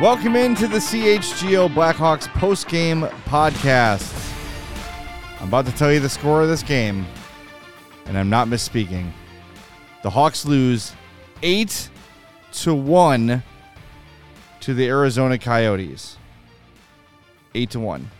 [0.00, 4.34] Welcome into the CHGO Blackhawks post-game podcast.
[5.40, 7.06] I'm about to tell you the score of this game,
[8.06, 9.12] and I'm not misspeaking.
[10.02, 10.92] The Hawks lose
[11.42, 11.88] eight
[12.54, 13.44] to one
[14.60, 16.18] to the Arizona Coyotes.
[17.54, 18.10] Eight to one.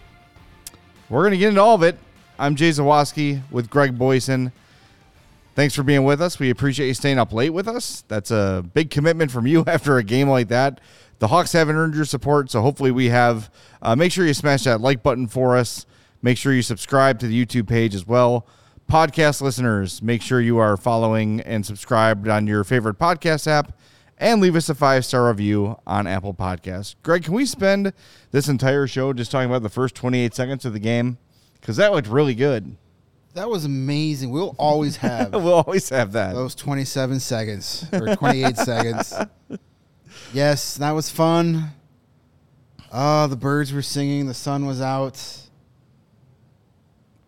[1.08, 1.98] We're gonna get into all of it.
[2.38, 4.52] I'm Jay Zawaski with Greg Boysen.
[5.54, 6.38] Thanks for being with us.
[6.38, 8.04] We appreciate you staying up late with us.
[8.08, 10.80] That's a big commitment from you after a game like that.
[11.18, 13.50] The Hawks haven't earned your support, so hopefully we have.
[13.80, 15.86] Uh, make sure you smash that like button for us.
[16.22, 18.46] Make sure you subscribe to the YouTube page as well.
[18.90, 23.78] Podcast listeners, make sure you are following and subscribed on your favorite podcast app
[24.18, 26.94] and leave us a five star review on Apple Podcasts.
[27.02, 27.92] Greg, can we spend
[28.30, 31.18] this entire show just talking about the first 28 seconds of the game?
[31.60, 32.76] Because that looked really good.
[33.32, 34.30] That was amazing.
[34.30, 36.34] We'll always have We'll always have that.
[36.34, 39.14] those 27 seconds or 28 seconds.
[40.34, 41.70] Yes, that was fun.
[42.92, 44.26] Oh, the birds were singing.
[44.26, 45.22] The sun was out.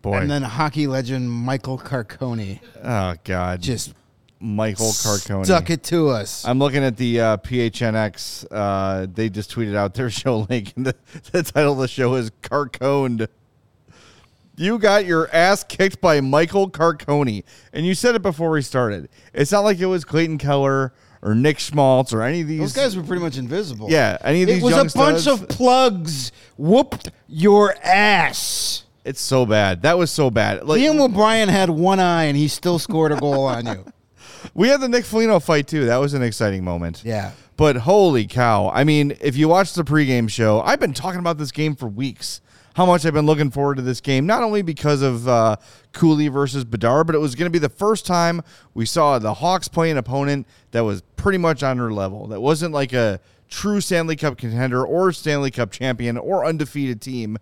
[0.01, 0.17] Boy.
[0.17, 3.61] And then hockey legend Michael Carcone oh, God.
[3.61, 3.93] just
[4.41, 5.45] Michael Carcone.
[5.45, 6.45] stuck it to us.
[6.45, 8.45] I'm looking at the uh, PHNX.
[8.51, 10.95] Uh, they just tweeted out their show link, and the,
[11.31, 13.27] the title of the show is Carconed.
[14.57, 19.07] You got your ass kicked by Michael Carcone, and you said it before we started.
[19.33, 22.73] It's not like it was Clayton Keller or Nick Schmaltz or any of these Those
[22.73, 23.87] guys were pretty much invisible.
[23.89, 25.27] Yeah, any of these It was a bunch studs.
[25.27, 28.83] of plugs whooped your ass.
[29.03, 29.83] It's so bad.
[29.83, 30.65] That was so bad.
[30.67, 33.85] Like Liam O'Brien had one eye and he still scored a goal on you.
[34.53, 35.85] we had the Nick Foligno fight too.
[35.85, 37.03] That was an exciting moment.
[37.05, 37.31] Yeah.
[37.55, 38.69] But holy cow.
[38.69, 41.87] I mean, if you watch the pregame show, I've been talking about this game for
[41.87, 42.41] weeks.
[42.77, 45.55] How much I've been looking forward to this game, not only because of uh,
[45.93, 48.43] Cooley versus Bedard, but it was going to be the first time
[48.75, 52.27] we saw the Hawks play an opponent that was pretty much on their level.
[52.27, 57.39] That wasn't like a true Stanley Cup contender or Stanley Cup champion or undefeated team.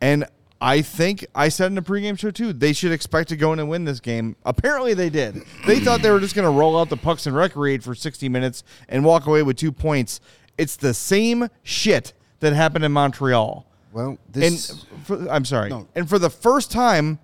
[0.00, 0.24] And
[0.60, 3.58] I think I said in the pregame show too, they should expect to go in
[3.58, 4.36] and win this game.
[4.44, 5.42] Apparently they did.
[5.66, 8.28] They thought they were just going to roll out the pucks and recreate for 60
[8.28, 10.20] minutes and walk away with two points.
[10.56, 13.67] It's the same shit that happened in Montreal.
[13.92, 15.70] Well, And this for, I'm sorry.
[15.70, 15.88] No.
[15.94, 17.18] And for the first time,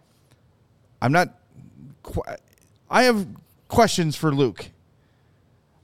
[1.02, 1.34] I'm not.
[2.90, 3.26] I have
[3.68, 4.70] questions for Luke.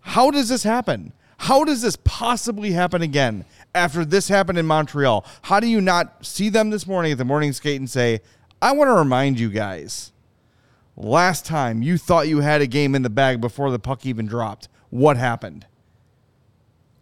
[0.00, 1.12] How does this happen?
[1.38, 5.24] How does this possibly happen again after this happened in Montreal?
[5.42, 8.20] How do you not see them this morning at the morning skate and say,
[8.60, 10.12] I want to remind you guys,
[10.96, 14.26] last time you thought you had a game in the bag before the puck even
[14.26, 14.68] dropped.
[14.90, 15.66] What happened?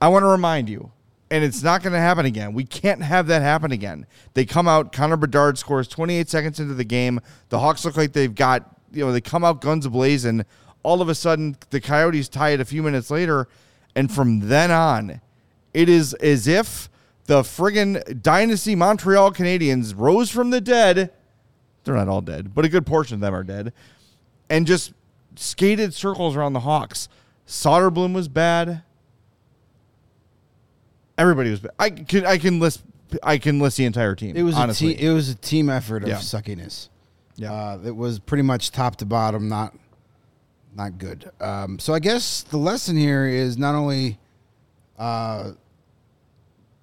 [0.00, 0.92] I want to remind you,
[1.30, 2.54] and it's not going to happen again.
[2.54, 4.06] We can't have that happen again.
[4.34, 7.20] They come out, Connor Bedard scores 28 seconds into the game.
[7.50, 10.44] The Hawks look like they've got, you know, they come out guns ablazing.
[10.82, 13.48] All of a sudden, the Coyotes tie it a few minutes later.
[13.94, 15.20] And from then on,
[15.74, 16.88] it is as if
[17.26, 21.12] the friggin' Dynasty Montreal Canadiens rose from the dead.
[21.84, 23.72] They're not all dead, but a good portion of them are dead.
[24.48, 24.94] And just
[25.36, 27.08] skated circles around the Hawks.
[27.46, 28.82] Soderblom was bad.
[31.18, 31.60] Everybody was.
[31.78, 32.82] I can I can list
[33.22, 34.36] I can list the entire team.
[34.36, 34.94] it was honestly.
[34.94, 36.16] a te- it was a team effort of Yeah.
[36.18, 36.88] suckiness.
[37.36, 37.52] Yeah.
[37.52, 39.74] Uh, it was pretty much top to bottom, not
[40.76, 41.30] not good.
[41.40, 44.18] Um, so I guess the lesson here is not only
[44.98, 45.52] uh,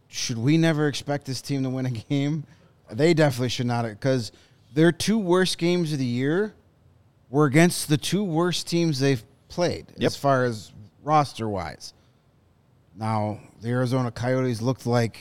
[0.07, 2.43] should we never expect this team to win a game,
[2.91, 4.31] they definitely should not because
[4.73, 6.53] their two worst games of the year
[7.29, 10.07] were against the two worst teams they've played Yep.
[10.07, 10.71] as far as
[11.03, 11.93] roster wise.
[12.97, 15.17] Now the Arizona Coyotes looked like,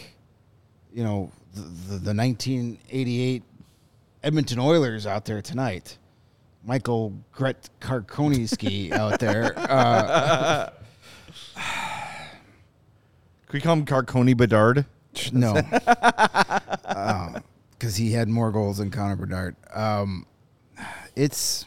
[0.92, 3.42] you know, the, the, the 1988
[4.22, 5.96] Edmonton Oilers out there tonight.
[6.62, 9.54] Michael Gret Karkoniski out there.
[9.56, 10.68] Uh,
[11.54, 11.62] Can
[13.54, 14.84] we call him Carconi Bedard?
[15.32, 15.54] no,
[17.70, 19.56] because he had more goals than Connor Bedard.
[19.72, 20.26] Um,
[21.16, 21.64] it's.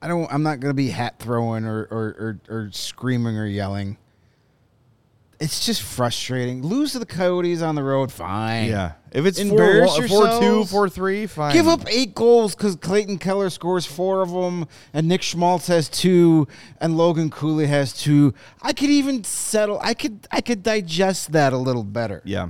[0.00, 0.32] I don't.
[0.32, 3.98] I'm not gonna be hat throwing or, or, or, or screaming or yelling.
[5.40, 6.62] It's just frustrating.
[6.62, 8.68] Lose to the Coyotes on the road, fine.
[8.68, 8.94] Yeah.
[9.12, 10.70] If it's Embarrass 4 4 2, yourselves.
[10.72, 11.52] 4 3, fine.
[11.52, 15.88] Give up eight goals because Clayton Keller scores four of them, and Nick Schmaltz has
[15.88, 16.48] two,
[16.80, 18.34] and Logan Cooley has two.
[18.62, 19.78] I could even settle.
[19.80, 20.26] I could.
[20.32, 22.20] I could digest that a little better.
[22.24, 22.48] Yeah.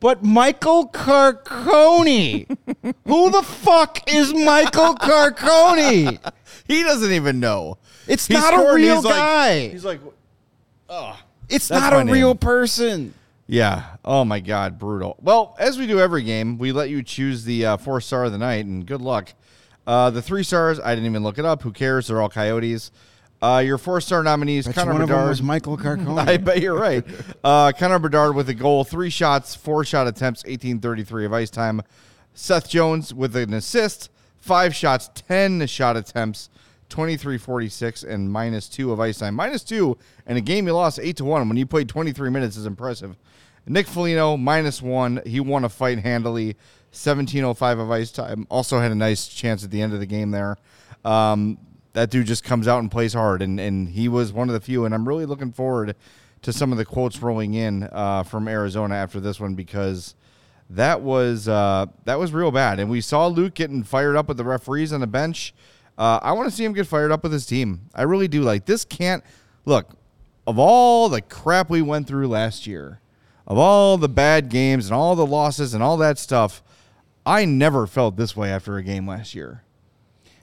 [0.00, 2.46] But Michael Carcone,
[3.06, 6.18] who the fuck is Michael Carcone?
[6.66, 7.78] He doesn't even know.
[8.06, 9.68] It's He not a scored real he's like- guy.
[9.68, 10.00] he's like,
[10.88, 11.18] oh.
[11.48, 12.14] it's that's not my a name.
[12.14, 13.12] real person.
[13.46, 13.84] Yeah.
[14.04, 15.16] Oh my God, brutal.
[15.20, 18.32] Well, as we do every game, we let you choose the uh, four star of
[18.32, 19.34] the night, and good luck.
[19.86, 21.62] Uh, the three stars, I didn't even look it up.
[21.62, 22.06] Who cares?
[22.06, 22.90] They're all Coyotes.
[23.42, 26.18] Uh, your four star nominees, Bet Connor one of them was Michael Carcone.
[26.28, 27.04] I bet you're right.
[27.42, 31.82] Uh, Connor Bedard with a goal, three shots, four shot attempts, 1833 of ice time.
[32.34, 36.50] Seth Jones with an assist, five shots, 10 shot attempts,
[36.90, 39.34] 2346, and minus two of ice time.
[39.34, 39.96] Minus two
[40.26, 43.16] in a game you lost 8 to 1 when you played 23 minutes is impressive.
[43.66, 45.20] Nick Foligno, minus one.
[45.24, 46.56] He won a fight handily,
[46.92, 48.46] 1705 of ice time.
[48.50, 50.56] Also had a nice chance at the end of the game there.
[51.04, 51.58] Um,
[51.92, 54.60] that dude just comes out and plays hard, and, and he was one of the
[54.60, 54.84] few.
[54.84, 55.96] And I'm really looking forward
[56.42, 60.14] to some of the quotes rolling in uh, from Arizona after this one because
[60.70, 62.78] that was uh, that was real bad.
[62.80, 65.52] And we saw Luke getting fired up with the referees on the bench.
[65.98, 67.88] Uh, I want to see him get fired up with his team.
[67.94, 68.42] I really do.
[68.42, 69.22] Like this can't
[69.64, 69.96] look
[70.46, 73.00] of all the crap we went through last year,
[73.46, 76.62] of all the bad games and all the losses and all that stuff.
[77.26, 79.62] I never felt this way after a game last year.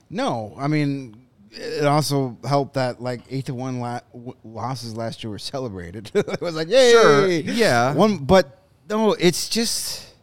[0.08, 1.27] No, I mean,
[1.58, 6.10] it also helped that like eight to one la- w- losses last year were celebrated.
[6.14, 7.92] it was like, yay, Sure, yeah.
[7.94, 10.14] One, but no, it's just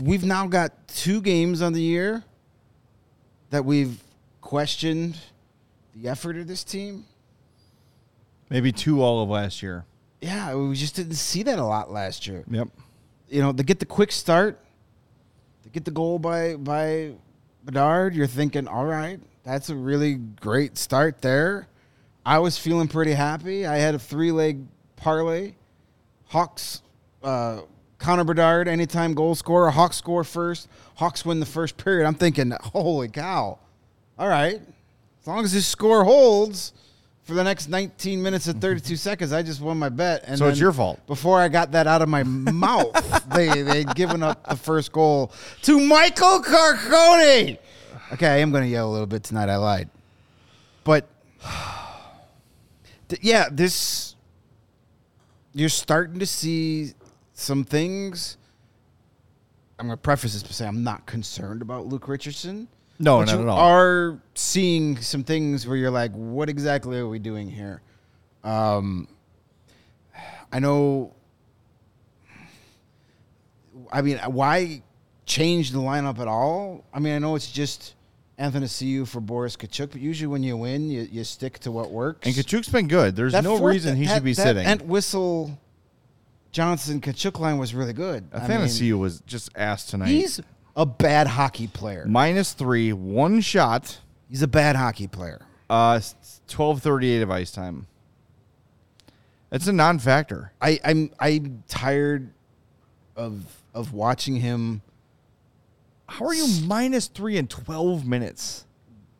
[0.00, 2.24] we've now got two games on the year
[3.50, 4.02] that we've
[4.40, 5.18] questioned
[5.94, 7.04] the effort of this team.
[8.48, 9.84] Maybe two all of last year.
[10.20, 12.44] Yeah, we just didn't see that a lot last year.
[12.50, 12.68] Yep.
[13.28, 14.58] you know, to get the quick start,
[15.64, 17.12] to get the goal by by
[17.64, 21.68] Bedard, you're thinking, all right, that's a really great start there.
[22.24, 23.66] I was feeling pretty happy.
[23.66, 24.64] I had a three leg
[24.96, 25.54] parlay.
[26.26, 26.82] Hawks,
[27.22, 27.62] uh,
[27.98, 29.70] Connor Bedard, anytime goal scorer.
[29.70, 30.68] Hawks score first.
[30.96, 32.06] Hawks win the first period.
[32.06, 33.58] I'm thinking, holy cow.
[34.18, 34.60] All right.
[35.20, 36.72] As long as this score holds
[37.32, 38.94] for the next 19 minutes and 32 mm-hmm.
[38.96, 40.24] seconds, I just won my bet.
[40.26, 41.00] And So it's your fault.
[41.06, 42.92] Before I got that out of my mouth,
[43.34, 45.32] they they'd given up the first goal
[45.62, 47.58] to Michael Carcone.
[48.12, 49.48] Okay, I am going to yell a little bit tonight.
[49.48, 49.88] I lied,
[50.84, 51.08] but
[53.08, 54.14] th- yeah, this
[55.54, 56.92] you're starting to see
[57.32, 58.36] some things.
[59.78, 62.68] I'm going to preface this by saying I'm not concerned about Luke Richardson.
[62.98, 63.58] No, but not you at all.
[63.58, 67.82] Are seeing some things where you're like, what exactly are we doing here?
[68.44, 69.08] Um,
[70.52, 71.14] I know.
[73.90, 74.82] I mean, why
[75.26, 76.84] change the lineup at all?
[76.92, 77.94] I mean, I know it's just
[78.38, 82.26] Athanasiou for Boris Katchouk, but usually when you win, you, you stick to what works.
[82.26, 83.16] And Katchouk's been good.
[83.16, 84.64] There's That no fourth- reason he that- should be that sitting.
[84.66, 85.58] Ent Whistle
[86.50, 88.28] Johnson Katchouk line was really good.
[88.32, 90.08] Fantasy mean, was just ass tonight.
[90.08, 90.40] he's
[90.76, 92.04] a bad hockey player.
[92.06, 95.40] minus three, one shot, He's a bad hockey player.
[95.68, 96.00] uh,
[96.48, 97.86] twelve thirty eight of ice time.
[99.50, 100.52] It's a non-factor.
[100.62, 102.32] I, I'm I'm tired
[103.16, 104.80] of of watching him
[106.08, 108.64] How are you minus three in twelve minutes?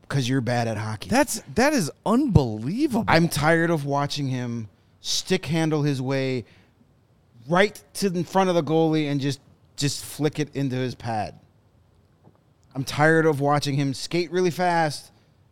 [0.02, 1.08] because you're bad at hockey.
[1.08, 3.04] That's that is unbelievable.
[3.08, 4.68] I'm tired of watching him
[5.00, 6.44] stick handle his way
[7.48, 9.40] right to the front of the goalie and just
[9.76, 11.38] just flick it into his pad.
[12.74, 15.10] I'm tired of watching him skate really fast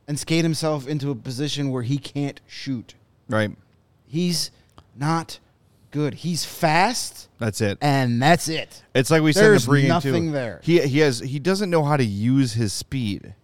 [0.09, 2.95] and skate himself into a position where he can't shoot.
[3.29, 3.51] right.
[4.07, 4.51] He's
[4.97, 5.39] not
[5.93, 6.15] good.
[6.15, 7.79] He's fast That's it.
[7.81, 8.83] and that's it.
[8.95, 10.33] It's like we said There's in the pregame nothing too.
[10.33, 10.61] there.
[10.65, 13.35] He he has he doesn't know how to use his speed.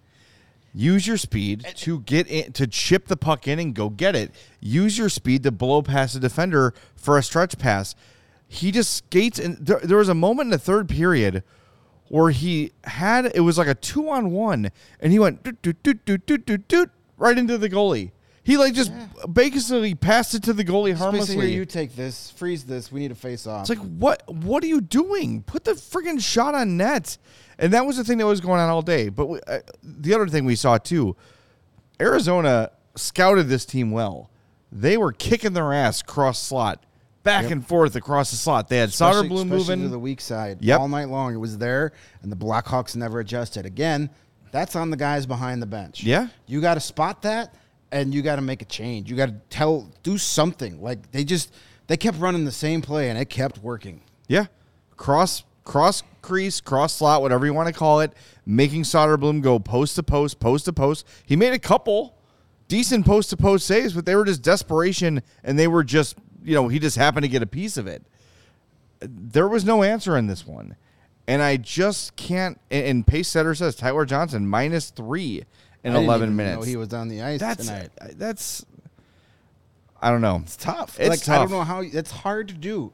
[0.74, 4.32] Use your speed to get in to chip the puck in and go get it.
[4.60, 7.94] Use your speed to blow past a defender for a stretch pass.
[8.48, 11.42] He just skates and there, there was a moment in the third period
[12.08, 14.70] where he had it was like a two on one
[15.00, 18.12] and he went doot, doot, doot, doot, doot, doot, doot, right into the goalie.
[18.42, 18.92] He like just
[19.32, 21.52] basically passed it to the goalie Just harmlessly.
[21.52, 22.92] you take this, freeze this.
[22.92, 23.62] We need to face off.
[23.62, 25.42] It's like what what are you doing?
[25.42, 27.18] Put the friggin' shot on net.
[27.58, 29.08] And that was the thing that was going on all day.
[29.08, 31.16] But we, uh, the other thing we saw too,
[32.00, 34.30] Arizona scouted this team well.
[34.70, 36.84] They were kicking their ass cross slot,
[37.26, 37.52] back Yep.
[37.52, 38.68] and forth across the slot.
[38.70, 39.82] They had especially, Soderblom moving.
[39.82, 40.80] to the weak side Yep.
[40.80, 41.34] all night long.
[41.34, 41.92] It was there,
[42.22, 43.66] and the Blackhawks never adjusted.
[43.66, 44.08] Again,
[44.52, 46.02] that's on the guys behind the bench.
[46.02, 46.28] Yeah.
[46.46, 47.54] you got to spot that,
[47.92, 49.10] and you got to make a change.
[49.10, 50.80] You got to tell, do something.
[50.80, 51.52] Like they just
[51.88, 54.00] they kept running the same play, and it kept working.
[54.28, 54.46] Yeah.
[54.96, 58.12] Cross cross crease, cross slot, whatever you want to call it,
[58.46, 61.06] making Soderblom go post to post, post to post.
[61.26, 62.14] He made a couple
[62.68, 66.16] decent post to post saves, but they were just desperation and they were just,
[66.46, 68.02] you know, he just happened to get a piece of it.
[69.00, 70.76] There was no answer in this one.
[71.28, 75.44] And I just can't and- and Pace Setter says Tyler Johnson minus 3
[75.82, 76.56] in I didn't 11 even minutes.
[76.58, 77.90] Know he was on the ice that's tonight.
[78.12, 78.64] that's
[80.00, 80.40] I don't know.
[80.44, 81.00] It's tough.
[81.00, 82.92] It's like I don't know how it's hard to do.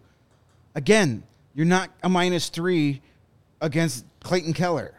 [0.74, 3.02] Again, you're not a minus three
[3.60, 4.94] against Clayton Keller.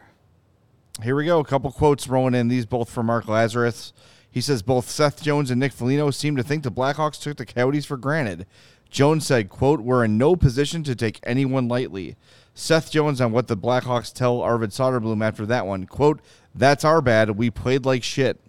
[1.02, 1.40] Here we go.
[1.40, 2.50] A couple quotes rolling in.
[2.50, 3.94] These both from Mark Lazerus.
[4.34, 7.46] He says both Seth Jones and Nick Foligno seem to think the Blackhawks took the
[7.46, 8.48] Coyotes for granted.
[8.90, 12.16] Jones said, quote, We're in no position to take anyone lightly.
[12.56, 16.20] Seth Jones on what the Blackhawks tell Arvid Soderblom after that one, quote,
[16.56, 17.38] That's our bad.
[17.38, 18.42] We played like shit.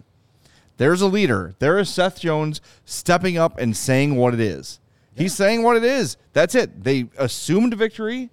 [0.77, 1.53] There's a leader.
[1.59, 4.79] There is Seth Jones stepping up and saying what it is.
[5.15, 6.17] He's saying what it is.
[6.33, 6.83] That's it.
[6.83, 8.31] They assumed victory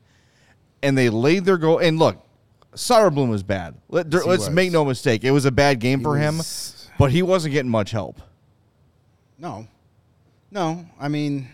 [0.82, 1.78] and they laid their goal.
[1.78, 2.24] And look,
[2.74, 3.74] Soderblom was bad.
[3.88, 5.24] Let, he us make no mistake.
[5.24, 6.40] It was a bad game for him,
[7.02, 8.20] but he wasn't getting much help.
[9.36, 9.66] No,
[10.52, 10.86] no.
[11.00, 11.48] I mean,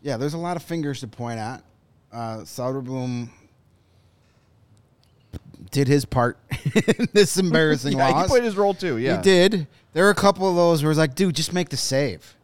[0.00, 0.16] yeah.
[0.16, 1.62] There's a lot of fingers to point at.
[2.10, 3.28] Uh, Soderblom
[5.70, 6.38] did his part
[6.98, 8.22] in this embarrassing Yeah, loss.
[8.24, 8.96] he played his role too.
[8.96, 9.66] Yeah, He did.
[9.92, 12.34] There were a couple of those where it's like, dude, just make the save.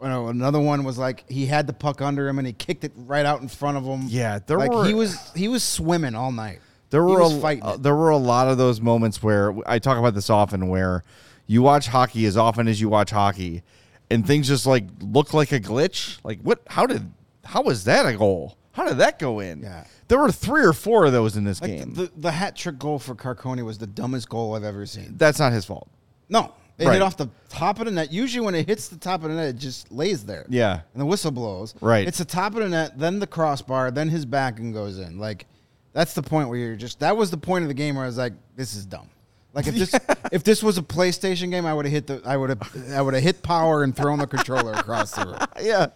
[0.00, 3.24] Another one was like he had the puck under him and he kicked it right
[3.24, 4.06] out in front of him.
[4.08, 6.58] Yeah, there like were- he was he was swimming all night.
[6.92, 10.14] There were a, uh, there were a lot of those moments where I talk about
[10.14, 11.02] this often, where
[11.48, 13.62] you watch hockey as often as you watch hockey,
[14.10, 16.18] and things just like look like a glitch.
[16.22, 16.62] Like what?
[16.68, 17.10] How did?
[17.44, 18.56] How was that a goal?
[18.72, 19.60] How did that go in?
[19.62, 19.84] Yeah.
[20.08, 21.94] there were three or four of those in this Like game.
[21.94, 25.14] the, the hat trick goal for Carcone was the dumbest goal I've ever seen.
[25.18, 25.88] That's not his fault.
[26.30, 26.94] No, it Right.
[26.94, 28.12] hit off the top of the net.
[28.12, 30.46] Usually, when it hits the top of the net, it just lays there.
[30.48, 30.80] Yeah.
[30.94, 31.74] and the whistle blows.
[31.80, 32.06] Right.
[32.08, 35.18] it's the top of the net, then the crossbar, then his back and goes in.
[35.18, 35.46] Like
[35.92, 37.00] that's the point where you're just.
[37.00, 39.08] That was the point of the game where I was like, this is dumb.
[39.54, 39.94] Like if this
[40.32, 43.02] if this was a PlayStation game, I would have hit the I would have I
[43.02, 45.36] would have hit power and thrown the controller across the room.
[45.62, 45.88] Yeah,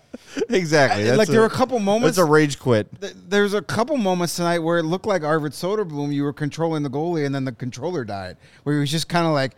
[0.51, 1.11] exactly.
[1.11, 2.89] I- like, there were a couple moments- That's a rage quit.
[3.01, 6.13] Th- There's a couple moments tonight where it looked like Arvid Soderblom.
[6.13, 8.37] You were controlling the goalie, and then the controller died.
[8.65, 9.53] Where he was just kind of like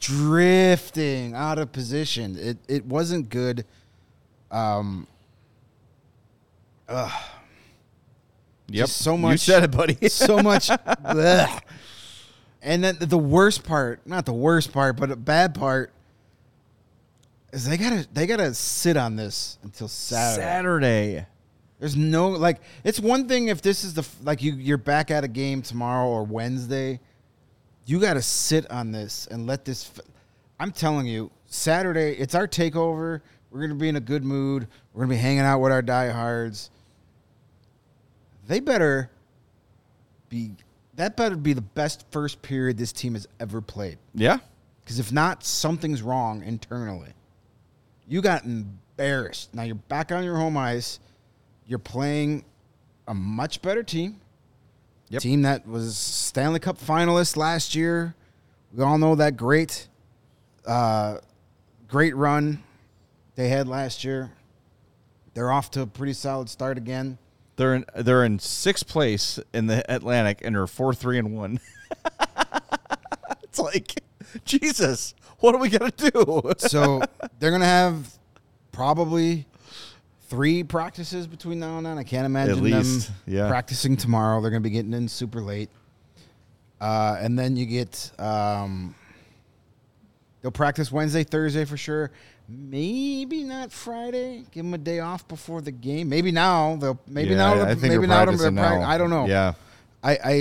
[0.00, 2.36] drifting out of position.
[2.36, 3.64] It it wasn't good.
[4.50, 5.06] Um,
[8.68, 10.08] Yep, Just so You said it, buddy.
[10.08, 10.68] so much.
[11.04, 11.60] Blech.
[12.62, 15.92] And then the worst part, not the worst part, but a bad part,
[17.52, 20.42] is they gotta they gotta sit on this until Saturday.
[20.42, 21.26] Saturday.
[21.78, 25.24] There's no like it's one thing if this is the like you you're back at
[25.24, 27.00] a game tomorrow or Wednesday,
[27.84, 29.92] you got to sit on this and let this
[30.58, 33.20] I'm telling you, Saturday, it's our takeover.
[33.50, 34.66] We're going to be in a good mood.
[34.92, 36.70] We're going to be hanging out with our diehards.
[38.46, 39.10] They better
[40.28, 40.52] be
[40.96, 43.98] that better be the best first period this team has ever played.
[44.14, 44.38] Yeah.
[44.84, 47.12] Because if not, something's wrong internally.
[48.06, 49.54] You got embarrassed.
[49.54, 51.00] Now you're back on your home ice.
[51.66, 52.44] You're playing
[53.08, 54.20] a much better team.
[55.08, 55.22] Yep.
[55.22, 58.14] Team that was Stanley Cup finalist last year.
[58.74, 59.88] We all know that great,
[60.66, 61.18] uh,
[61.88, 62.62] great run
[63.36, 64.32] they had last year.
[65.34, 67.18] They're off to a pretty solid start again.
[67.56, 71.60] They're in they're in sixth place in the Atlantic and are four three and one.
[73.42, 74.02] it's like
[74.44, 76.42] Jesus, what are we gonna do?
[76.58, 77.02] So
[77.38, 78.18] they're gonna have
[78.72, 79.46] probably
[80.28, 81.98] three practices between now and then.
[81.98, 83.48] I can't imagine least, them yeah.
[83.48, 84.40] practicing tomorrow.
[84.40, 85.70] They're gonna be getting in super late,
[86.80, 88.96] uh, and then you get um,
[90.42, 92.10] they'll practice Wednesday, Thursday for sure.
[92.48, 94.44] Maybe not Friday.
[94.50, 96.08] Give them a day off before the game.
[96.08, 97.00] Maybe now they'll.
[97.06, 97.62] Maybe Yeah, now.
[97.62, 98.24] I think maybe now.
[98.26, 98.82] they're now.
[98.82, 99.26] I don't know.
[99.26, 99.54] Yeah.
[100.02, 100.32] I, I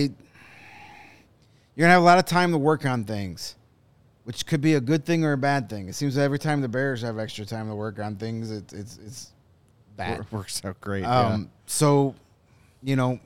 [1.76, 3.56] you're gonna have a lot of time to work on things,
[4.26, 5.88] which could be a good thing or a bad thing.
[5.88, 8.74] It seems that every time the Bears have extra time to work on things, it's
[8.74, 9.32] it's it's
[9.96, 10.18] bad.
[10.32, 11.04] Wor- Works out great.
[11.06, 12.14] Um, so,
[12.84, 13.20] you know,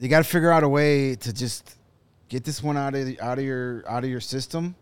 [0.00, 1.76] you got to figure out a way to just
[2.28, 4.74] get this one out of the, out of your out of your system,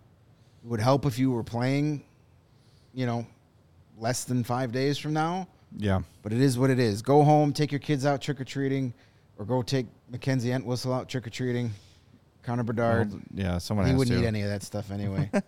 [0.65, 2.03] It would help if you were playing,
[2.95, 3.27] you know,
[3.99, 5.49] less than five days from now.
[5.77, 6.03] Yeah.
[6.23, 7.03] But it is what it is.
[7.03, 8.93] Go home, take your kids out trick or treating,
[9.39, 11.73] or go take Mackenzie Entwistle out trick or treating.
[12.43, 13.11] Connor Bedard.
[13.11, 14.21] Well, yeah, someone he wouldn't to.
[14.21, 15.31] need any of that stuff anyway.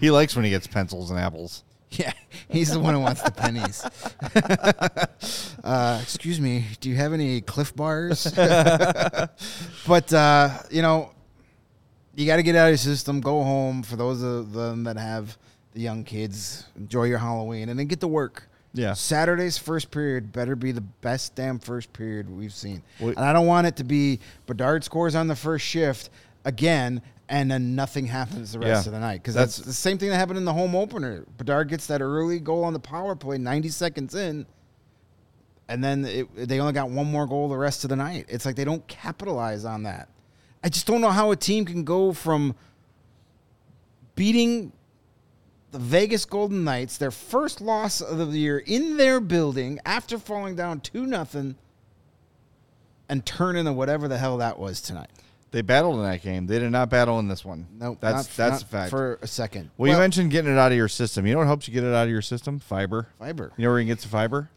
[0.00, 1.62] He likes when he gets pencils and apples.
[1.90, 2.12] yeah,
[2.48, 3.84] he's the one who wants the pennies.
[5.64, 8.32] uh, excuse me, do you have any Clif Bars?
[9.86, 11.12] but uh, you know,
[12.16, 13.20] you got to get out of your system.
[13.20, 13.84] Go home.
[13.84, 15.38] For those of them that have
[15.74, 18.48] the young kids, enjoy your Halloween, and then get to work.
[18.72, 18.92] Yeah.
[18.94, 22.82] Saturday's first period better be the best damn first period we've seen.
[22.98, 26.10] And I don't want it to be Bedard scores on the first shift
[26.44, 28.88] again and then nothing happens the rest Yeah.
[28.88, 29.22] of the night.
[29.22, 31.24] Because That's- that's, the same thing that happened in the home opener.
[31.38, 34.44] Bedard gets that early goal on the power play 90 seconds in.
[35.68, 38.26] And then it, they only got one more goal the rest of the night.
[38.28, 40.08] It's like they don't capitalize on that.
[40.64, 42.54] I just don't know how a team can go from
[44.14, 44.72] beating
[45.74, 50.54] the Vegas Golden Knights, their first loss of the year in their building after falling
[50.54, 51.56] down 2 nothing,
[53.08, 55.10] and turn into whatever the hell that was tonight.
[55.50, 56.46] They battled in that game.
[56.46, 57.66] They did not battle in this one.
[57.76, 57.98] Nope.
[58.00, 58.90] that's not- that's not a fact.
[58.90, 59.70] For a second.
[59.76, 61.26] well, you mentioned getting it out of your system.
[61.26, 62.60] You know what helps you get it out of your system?
[62.60, 63.08] Fiber.
[63.18, 63.52] fiber.
[63.56, 64.50] You know where you can get some fiber?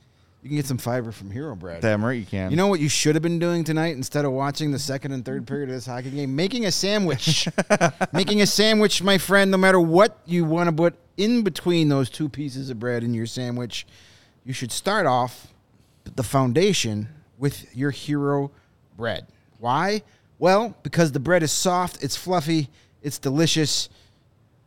[0.48, 1.82] You can get some fiber from Hero Bread.
[1.82, 2.52] Damn right you can.
[2.52, 5.26] You know what you should have been doing tonight instead of watching the second and
[5.26, 6.38] third period of this hockey game?
[6.38, 7.50] Making a sandwich.
[8.14, 12.10] Making a sandwich, my friend, no matter what you want to put in between those
[12.10, 13.86] two pieces of bread in your sandwich,
[14.46, 15.48] you should start off
[16.16, 18.50] the foundation with your Hero
[18.96, 19.28] Bread.
[19.60, 20.02] Why?
[20.40, 22.70] Well, because the bread is soft, it's fluffy,
[23.02, 23.90] it's delicious.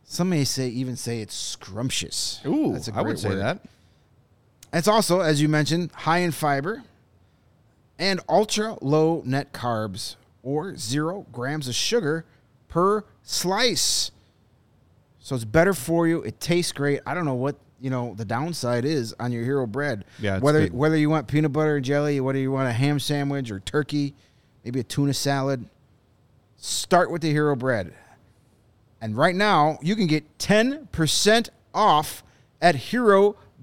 [0.03, 2.39] Some may say even say it's scrumptious.
[2.45, 3.39] Ooh, That's a I would say word.
[3.39, 3.61] that.
[4.73, 6.83] It's also, as you mentioned, high in fiber
[7.99, 12.25] and ultra low net carbs or zero grams of sugar
[12.67, 14.11] per slice.
[15.19, 16.21] So it's better for you.
[16.23, 17.01] It tastes great.
[17.05, 20.05] I don't know what you know the downside is on your hero bread.
[20.19, 20.73] Yeah, it's whether good.
[20.73, 24.13] whether you want peanut butter and jelly, whether you want a ham sandwich or turkey,
[24.63, 25.65] maybe a tuna salad.
[26.57, 27.93] Start with the hero bread.
[29.01, 32.23] And right now, you can get 10% off
[32.61, 32.75] at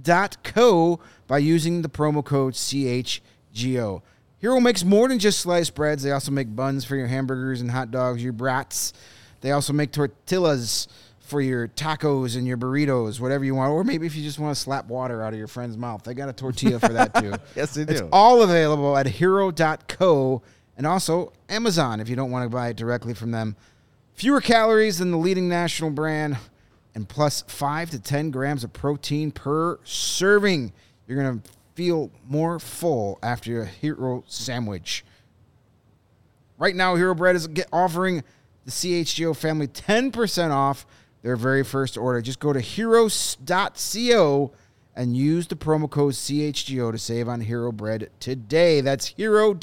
[0.04, 4.02] hero.co by using the promo code CHGO.
[4.38, 6.02] Hero makes more than just sliced breads.
[6.02, 8.92] They also make buns for your hamburgers and hot dogs, your brats.
[9.40, 10.87] They also make tortillas
[11.20, 13.72] for your tacos and your burritos, whatever you want.
[13.72, 16.14] Or maybe if you just want to slap water out of your friend's mouth, they
[16.14, 17.34] got a tortilla for that too.
[17.56, 18.08] Yes, they It's do.
[18.12, 20.42] all available at hero.co
[20.76, 23.56] and also Amazon if you don't want to buy it directly from them.
[24.14, 26.37] Fewer calories than the leading national brand
[26.98, 30.72] and plus 5 to 10 grams of protein per serving.
[31.06, 35.04] You're going to feel more full after your hero sandwich.
[36.58, 38.24] Right now, Hero Bread is offering
[38.64, 40.87] the CHGO family 10% off
[41.22, 42.20] their very first order.
[42.20, 44.52] Just go to heroes.co
[44.96, 48.80] and use the promo code CHGO to save on Hero Bread today.
[48.80, 49.61] That's hero.co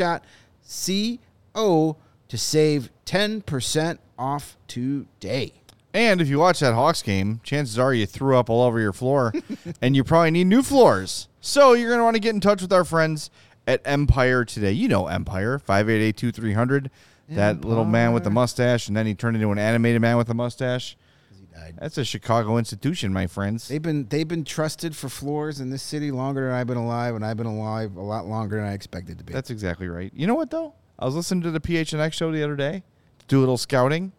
[2.29, 5.64] to save 10% off today.
[5.95, 8.91] And if you watch that Hawks game, chances are you threw up all over your
[8.91, 9.34] floor
[9.81, 11.29] and you probably need new floors.
[11.39, 13.29] So you're going to want to get in touch with our friends
[13.65, 14.73] at Empire today.
[14.73, 16.89] You know Empire, 588-2300.
[17.29, 20.29] That little man with the mustache, and then he turned into an animated man with
[20.29, 20.95] a mustache.
[21.34, 21.75] He died.
[21.79, 23.67] That's a Chicago institution, my friends.
[23.67, 27.15] They've been they've been trusted for floors in this city longer than I've been alive,
[27.15, 29.34] and I've been alive a lot longer than I expected to be.
[29.34, 30.12] That's exactly right.
[30.13, 30.75] You know what, though?
[30.99, 32.84] I was listening to the PHNX show the other day
[33.17, 34.12] to do a little scouting.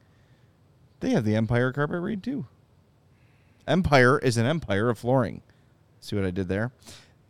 [1.00, 2.46] They have the Empire carpet read, too.
[3.66, 5.42] Empire is an empire of flooring.
[6.00, 6.72] See what I did there?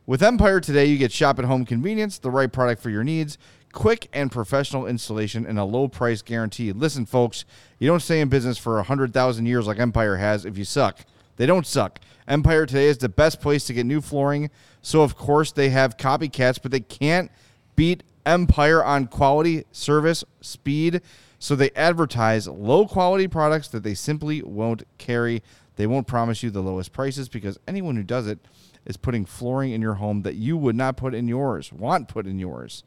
[0.06, 3.38] With Empire today, you get shop at home convenience, the right product for your needs,
[3.72, 6.72] quick and professional installation, and a low price guarantee.
[6.72, 7.44] Listen, folks,
[7.78, 11.00] you don't stay in business for 100,000 years like Empire has if you suck.
[11.36, 11.98] They don't suck.
[12.28, 14.50] Empire today is the best place to get new flooring.
[14.80, 17.30] So, of course, they have copycats, but they can't
[17.74, 21.00] beat Empire on quality, service, speed.
[21.46, 25.44] So they advertise low quality products that they simply won't carry.
[25.76, 28.40] They won't promise you the lowest prices because anyone who does it
[28.84, 32.26] is putting flooring in your home that you would not put in yours, want put
[32.26, 32.82] in yours.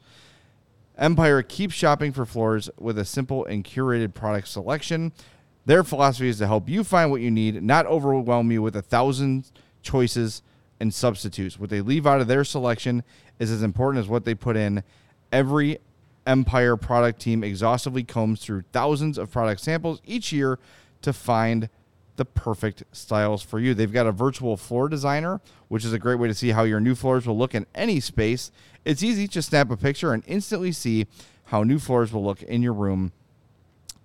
[0.98, 5.12] Empire keeps shopping for floors with a simple and curated product selection.
[5.64, 8.82] Their philosophy is to help you find what you need, not overwhelm you with a
[8.82, 10.42] thousand choices
[10.78, 11.58] and substitutes.
[11.58, 13.04] What they leave out of their selection
[13.38, 14.82] is as important as what they put in.
[15.32, 15.78] Every
[16.26, 20.58] Empire product team exhaustively combs through thousands of product samples each year
[21.02, 21.68] to find
[22.16, 23.72] the perfect styles for you.
[23.72, 26.80] They've got a virtual floor designer, which is a great way to see how your
[26.80, 28.52] new floors will look in any space.
[28.84, 31.06] It's easy, to snap a picture and instantly see
[31.44, 33.12] how new floors will look in your room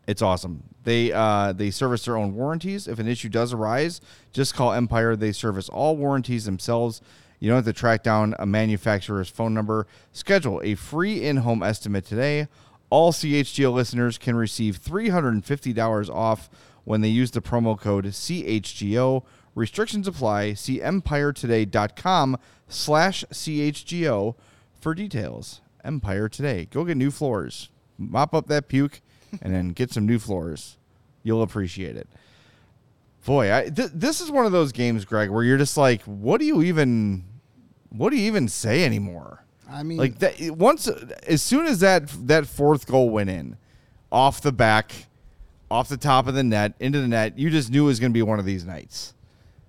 [0.08, 0.64] It's awesome.
[0.84, 2.88] They uh, they service their own warranties.
[2.88, 4.02] If an issue does arise,
[4.34, 5.16] just call Empire.
[5.16, 7.02] They service all warranties themselves.
[7.40, 9.88] You don't have to track down a manufacturer's phone number.
[10.12, 12.48] Schedule a free in-home estimate today.
[12.90, 16.50] All CHGO listeners can receive $350 off
[16.84, 19.24] when they use the promo code CHGO.
[19.56, 20.54] Restrictions apply.
[20.54, 24.36] See empiretoday.com slash CHGO
[24.80, 25.62] for details.
[25.84, 26.68] Empire Today.
[26.72, 27.70] Go get new floors.
[27.98, 29.02] Mop up that puke
[29.42, 30.78] and then get some new floors.
[31.24, 32.08] You'll appreciate it.
[33.26, 36.40] Boy, I, th- this is one of those games, Greg, where you're just like, what
[36.40, 37.26] do you even,
[37.90, 39.44] what do you even say anymore?
[39.70, 43.58] I mean, like that once as soon as that that fourth goal went in
[44.12, 45.08] off the back
[45.72, 48.12] off the top of the net into the net you just knew it was going
[48.12, 49.16] to be one of these nights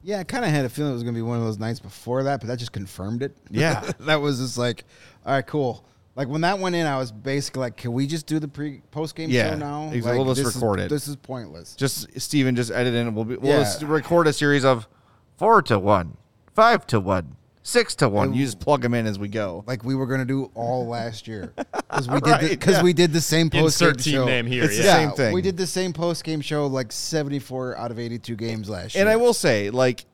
[0.06, 1.58] yeah, I kind of had a feeling it was going to be one of those
[1.58, 3.36] nights before that, but that just confirmed it.
[3.50, 3.90] Yeah.
[3.98, 4.84] that was just like,
[5.26, 5.84] all right, cool.
[6.16, 8.80] Like when that went in, I was basically like, can we just do the pre
[8.90, 9.82] post game Yeah, show now?
[9.92, 10.00] exactly.
[10.00, 10.88] Like, We'll just this record is, it.
[10.88, 11.76] This is pointless.
[11.76, 13.58] just steven just edit in we'll, be, we'll Yeah.
[13.64, 14.88] just record a series of
[15.36, 16.16] four to one
[16.54, 19.84] five to one six to one you just plug them in as we go like
[19.84, 22.82] we were going to do all last year because we Right, did because yeah.
[22.82, 24.24] we did the same post game Insert team show.
[24.24, 24.64] name here.
[24.64, 24.94] It's the yeah.
[24.94, 25.34] same thing.
[25.34, 28.70] We did the same post game show like seventy four out of eighty two games
[28.70, 29.02] last year.
[29.02, 30.06] and i will say like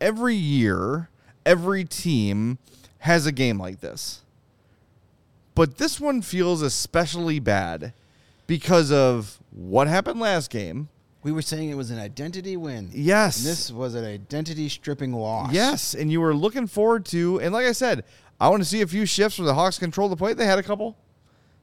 [0.00, 1.08] every year
[1.44, 2.58] every team
[2.98, 4.20] has a game like this
[5.54, 7.92] but this one feels especially bad
[8.46, 10.88] because of what happened last game
[11.22, 12.90] we were saying it was an identity win.
[12.94, 13.38] Yes.
[13.38, 15.52] And this was an identity stripping loss.
[15.52, 18.04] Yes, and you were looking forward to, and like I said,
[18.40, 20.32] I want to see a few shifts where the Hawks control the play.
[20.32, 20.96] They had a couple,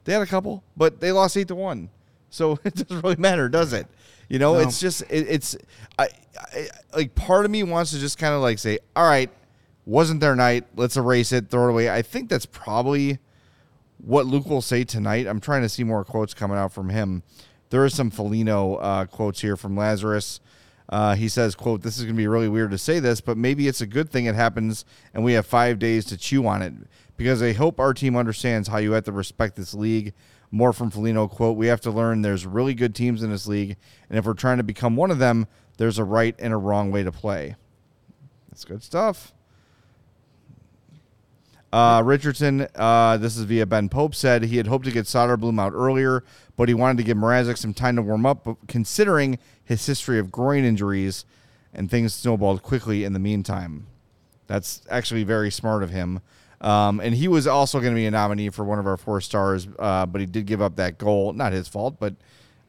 [0.04, 1.90] they had a couple, but they lost eight to one,
[2.30, 3.88] so it doesn't really matter, does it?
[4.30, 4.60] You know, No.
[4.60, 5.58] it's just it, it's
[5.98, 6.10] I,
[6.54, 9.32] I like part of me wants to just kind of like say, all right,
[9.86, 10.66] wasn't their night.
[10.76, 11.90] Let's erase it, throw it away.
[11.90, 13.18] I think that's probably
[13.98, 15.28] what Luke will say tonight.
[15.28, 17.24] I'm trying to see more quotes coming out from him.
[17.70, 20.40] There is some Foligno uh, quotes here from Lazerus.
[20.90, 23.38] Uh, he says, "quote This is going to be really weird to say this, but
[23.38, 26.62] maybe it's a good thing it happens, and we have five days to chew on
[26.62, 26.74] it
[27.18, 30.14] because I hope our team understands how you have to respect this league."
[30.50, 33.76] More from Foligno, quote, We have to learn there's really good teams in this league,
[34.10, 35.46] and if we're trying to become one of them,
[35.78, 37.56] there's a right and a wrong way to play.
[38.50, 39.34] That's good stuff.
[41.72, 45.60] Uh, Richardson, uh, this is via Ben Pope, said he had hoped to get Soderblom
[45.60, 46.24] out earlier,
[46.56, 48.48] but he wanted to give Mrazek some time to warm up.
[48.68, 51.26] Considering his history of groin injuries
[51.74, 53.88] and things snowballed quickly in the meantime,
[54.48, 56.22] that's actually very smart of him.
[56.62, 59.22] Um, and he was also going to be a nominee for one of our four
[59.22, 61.34] stars, uh, but he did give up that goal.
[61.34, 62.16] Not his fault, but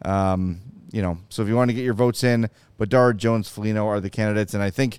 [0.02, 1.18] um, you know.
[1.28, 4.54] So if you want to get your votes in, Bedard, Jones, Foligno are the candidates,
[4.54, 4.98] and I think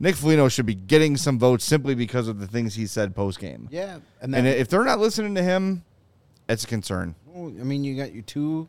[0.00, 3.38] Nick Foligno should be getting some votes simply because of the things he said post
[3.38, 3.68] game.
[3.70, 3.98] Yeah.
[4.20, 5.84] And And if they're not listening to him,
[6.48, 7.14] it's a concern.
[7.26, 8.68] Well, I mean, you got your two,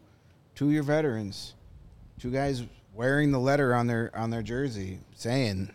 [0.54, 1.56] two of your veterans,
[2.20, 5.72] two guys wearing the letter on their on their jersey, saying,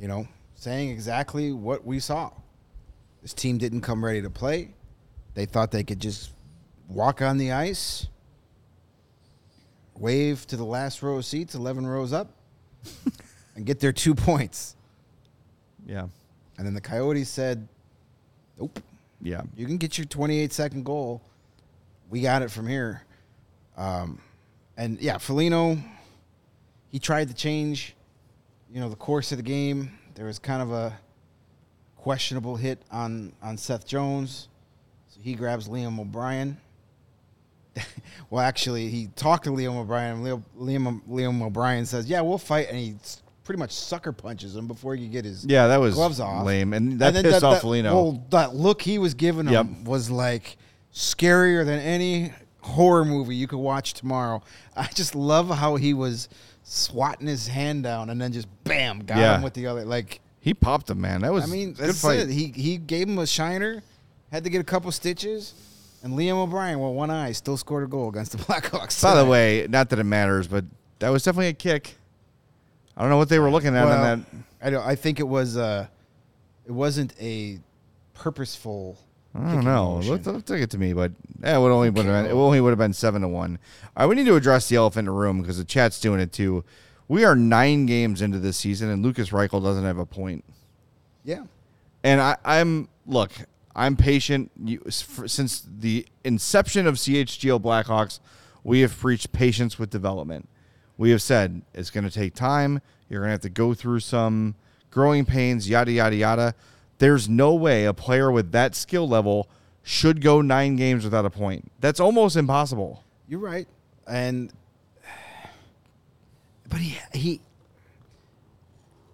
[0.00, 2.30] you know, saying exactly what we saw.
[3.22, 4.70] This team didn't come ready to play.
[5.34, 6.30] They thought they could just
[6.88, 8.08] walk on the ice,
[9.96, 12.30] wave to the last row of seats, eleven rows up,
[13.54, 14.76] and get their two points.
[15.86, 16.08] Yeah.
[16.56, 17.66] And then the Coyotes said,
[18.58, 18.80] "Nope."
[19.20, 19.42] Yeah.
[19.56, 21.22] You can get your 28 second goal.
[22.10, 23.02] We got it from here.
[23.76, 24.20] Um,
[24.76, 25.78] and yeah, Foligno,
[26.90, 27.96] he tried to change,
[28.70, 29.98] you know, the course of the game.
[30.14, 30.96] There was kind of a
[31.96, 34.48] questionable hit on on Seth Jones,
[35.08, 36.56] so he grabs Liam O'Brien.
[38.30, 40.22] well, actually, he talked to Liam O'Brien.
[40.22, 42.94] Liam, Liam Liam O'Brien says, "Yeah, we'll fight," and he
[43.44, 46.44] pretty much sucker punches him before he could get his Yeah, that was gloves off.
[46.46, 46.72] lame.
[46.72, 47.94] And that then pissed that- off that- Foligno.
[47.94, 49.66] Well, that look he was giving him Yep.
[49.86, 50.56] was like
[50.94, 54.42] scarier than any horror movie you could watch tomorrow.
[54.76, 56.28] I just love how he was
[56.62, 59.36] swatting his hand down and then just bam got Yeah.
[59.36, 59.84] him with the other.
[59.84, 61.20] Like he popped him, man.
[61.22, 62.20] That was I mean, that's fight.
[62.20, 62.30] it.
[62.30, 63.82] He he gave him a shiner,
[64.32, 65.52] had to get a couple stitches,
[66.02, 69.02] and Liam O'Brien, with one eye, still scored a goal against the Blackhawks.
[69.02, 70.64] By the way, not that it matters, but
[71.00, 71.98] that was definitely a kick.
[72.96, 74.66] I don't know what they were looking at Well, on that.
[74.66, 74.86] I don't.
[74.86, 75.56] I think it was.
[75.56, 75.86] Uh,
[76.66, 77.58] it wasn't a
[78.14, 78.98] purposeful.
[79.34, 79.98] I don't know.
[80.04, 81.10] Look, look, take it to me, but
[81.42, 83.58] eh, it would only would have been it only would have been seven to one.
[83.96, 86.20] All right, we need to address the elephant in the room because the chat's doing
[86.20, 86.64] it too.
[87.08, 90.44] We are nine games into this season, and Lukas Reichel doesn't have a point.
[91.24, 91.44] Yeah.
[92.04, 93.32] And I, I'm look,
[93.74, 94.52] I'm patient.
[94.62, 98.20] You, s- f- since the inception of CHGO Blackhawks,
[98.62, 100.48] we have preached patience with development.
[100.96, 102.80] We have said it's going to take time.
[103.08, 104.54] You're going to have to go through some
[104.90, 106.54] growing pains, yada yada yada.
[106.98, 109.48] There's no way a player with that skill level
[109.82, 111.70] should go nine games without a point.
[111.80, 113.02] That's almost impossible.
[113.28, 113.66] You're right,
[114.06, 114.52] and
[116.68, 117.40] but he he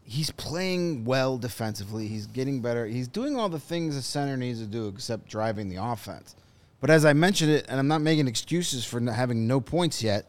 [0.05, 2.07] he's playing well defensively.
[2.07, 2.87] He's getting better.
[2.87, 6.37] He's doing all the things a center needs to do, except driving the offense.
[6.81, 10.27] But as I mentioned it, and I'm not making excuses for having no points yet,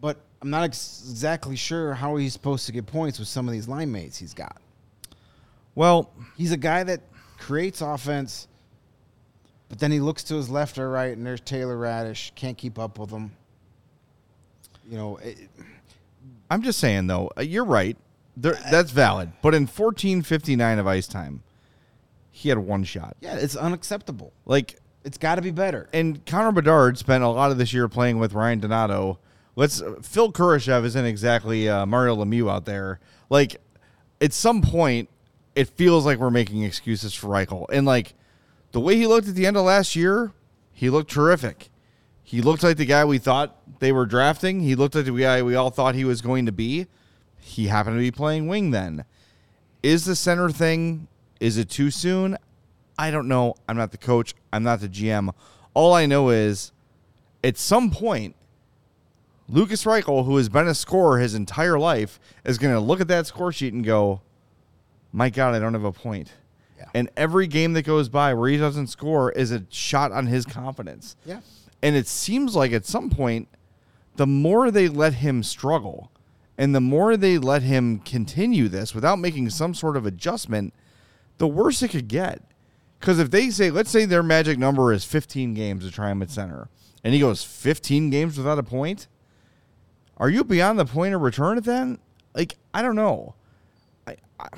[0.00, 3.52] but I'm not ex- exactly sure how he's supposed to get points with some of
[3.52, 4.60] these line mates he's got.
[5.74, 7.00] Well, He's a guy that
[7.38, 8.46] creates offense,
[9.68, 12.34] but then he looks to his left or right, and there's Taylor Raddysh.
[12.36, 13.32] Can't keep up with him.
[14.88, 15.36] You know, it,
[16.50, 17.96] I'm just saying though, uh, you're right.
[18.36, 19.32] There, that's valid.
[19.42, 21.42] But in 14:59 of ice time,
[22.30, 23.16] he had one shot.
[23.20, 24.32] yeah, it's unacceptable.
[24.46, 25.88] Like It's got to be better.
[25.92, 29.18] and Connor Bedard spent a lot of this year playing with Ryan Donato.
[29.58, 33.00] Let's Phil Kurashev isn't exactly uh, Mario Lemieux out there.
[33.28, 33.60] Like
[34.20, 35.08] at some point,
[35.56, 37.66] it feels like we're making excuses for Reichel.
[37.72, 38.14] And like
[38.70, 40.32] the way he looked at the end of last year,
[40.72, 41.70] he looked terrific.
[42.22, 44.60] He looked like the guy we thought they were drafting.
[44.60, 46.86] He looked like the guy we all thought he was going to be.
[47.40, 49.06] He happened to be playing wing then.
[49.82, 51.08] Is the center thing,
[51.40, 52.38] is it too soon?
[52.96, 53.56] I don't know.
[53.68, 54.36] I'm not the coach.
[54.52, 55.34] I'm not the GM.
[55.74, 56.70] All I know is
[57.42, 58.36] at some point,
[59.48, 63.08] Lukas Reichel, who has been a scorer his entire life, is going to look at
[63.08, 64.20] that score sheet and go,
[65.12, 66.32] My God, I don't have a point.
[66.76, 66.88] Yeah.
[66.94, 70.44] And every game that goes by where he doesn't score is a shot on his
[70.44, 71.16] confidence.
[71.24, 71.40] Yeah.
[71.82, 73.48] And it seems like at some point,
[74.16, 76.10] the more they let him struggle
[76.58, 80.74] and the more they let him continue this without making some sort of adjustment,
[81.38, 82.42] the worse it could get.
[82.98, 86.20] Because if they say, let's say their magic number is 15 games to try him
[86.20, 86.68] at center,
[87.04, 89.06] and he goes 15 games without a point,
[90.18, 91.98] are you beyond the point of return then?
[92.34, 93.34] Like, I don't know.
[94.06, 94.48] I, I,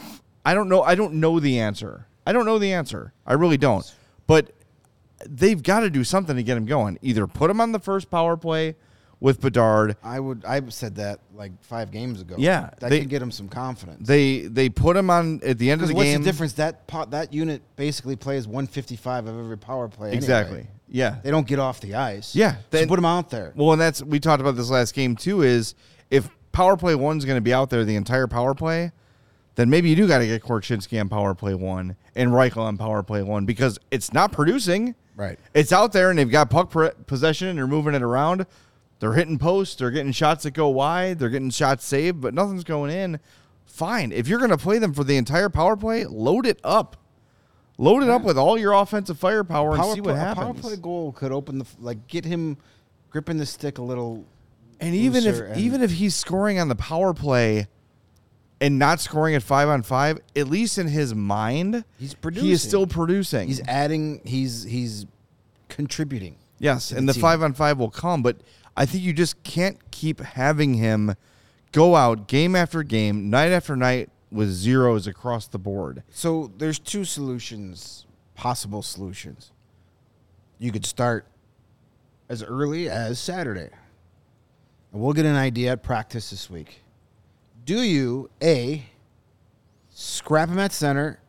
[0.45, 0.83] I don't know.
[0.83, 2.07] I don't know the answer.
[2.27, 3.13] I don't know the answer.
[3.27, 3.95] I really don't.
[4.27, 4.53] But
[5.27, 6.99] they've got to do something to get him going.
[7.03, 8.77] Either put him on the first power play
[9.21, 9.97] with Bedard.
[10.03, 10.45] I would.
[10.47, 12.37] I said that like five games ago.
[12.39, 14.07] Yeah, that they- could get him some confidence.
[14.09, 16.23] They they put him on at the end of the what's game.
[16.23, 16.55] the difference?
[16.55, 20.09] That that unit basically plays 155 of every power play.
[20.09, 20.17] anyway.
[20.17, 20.67] Exactly.
[20.89, 21.17] Yeah.
[21.23, 22.35] They don't get off the ice.
[22.35, 23.53] Yeah, So put them out there.
[23.55, 25.43] Well, and that's we talked about this last game too.
[25.43, 25.75] Is
[26.11, 28.91] if power play one's going to be out there the entire power play,
[29.55, 32.77] then maybe you do got to get Korchinski on power play one and Reichel on
[32.77, 34.95] power play one because it's not producing.
[35.15, 35.39] Right.
[35.55, 36.75] It's out there and they've got puck
[37.07, 38.47] possession and they're moving it around.
[39.01, 39.75] They're hitting posts.
[39.77, 41.19] They're getting shots that go wide.
[41.19, 43.19] They're getting shots saved, but nothing's going in.
[43.67, 44.13] Fine.
[44.13, 46.97] If you're going to play them for the entire power play, load it up.
[47.79, 50.45] Load it up with all your offensive firepower and Power see play, what a happens.
[50.45, 52.59] power play goal could open the like get him
[53.09, 54.27] gripping the stick a little.
[54.81, 57.69] And even if and- even if he's scoring on the power play
[58.61, 62.47] and not scoring at five on five, at least in his mind, He's producing.
[62.49, 63.49] He is still producing.
[63.49, 64.21] He's adding.
[64.25, 65.07] He's he's
[65.71, 66.37] contributing.
[66.59, 68.37] yes, and the the five on five will come, but
[68.77, 71.15] I think you just can't keep having him
[71.73, 76.03] go out game after game, night after night with zeros across the board.
[76.11, 79.53] So there's two solutions, possible solutions.
[80.59, 81.27] You could start
[82.29, 83.71] as early as Saturday.
[84.93, 86.83] And we'll get an idea at practice this week.
[87.65, 88.85] Do you A
[89.91, 91.21] scrap him at center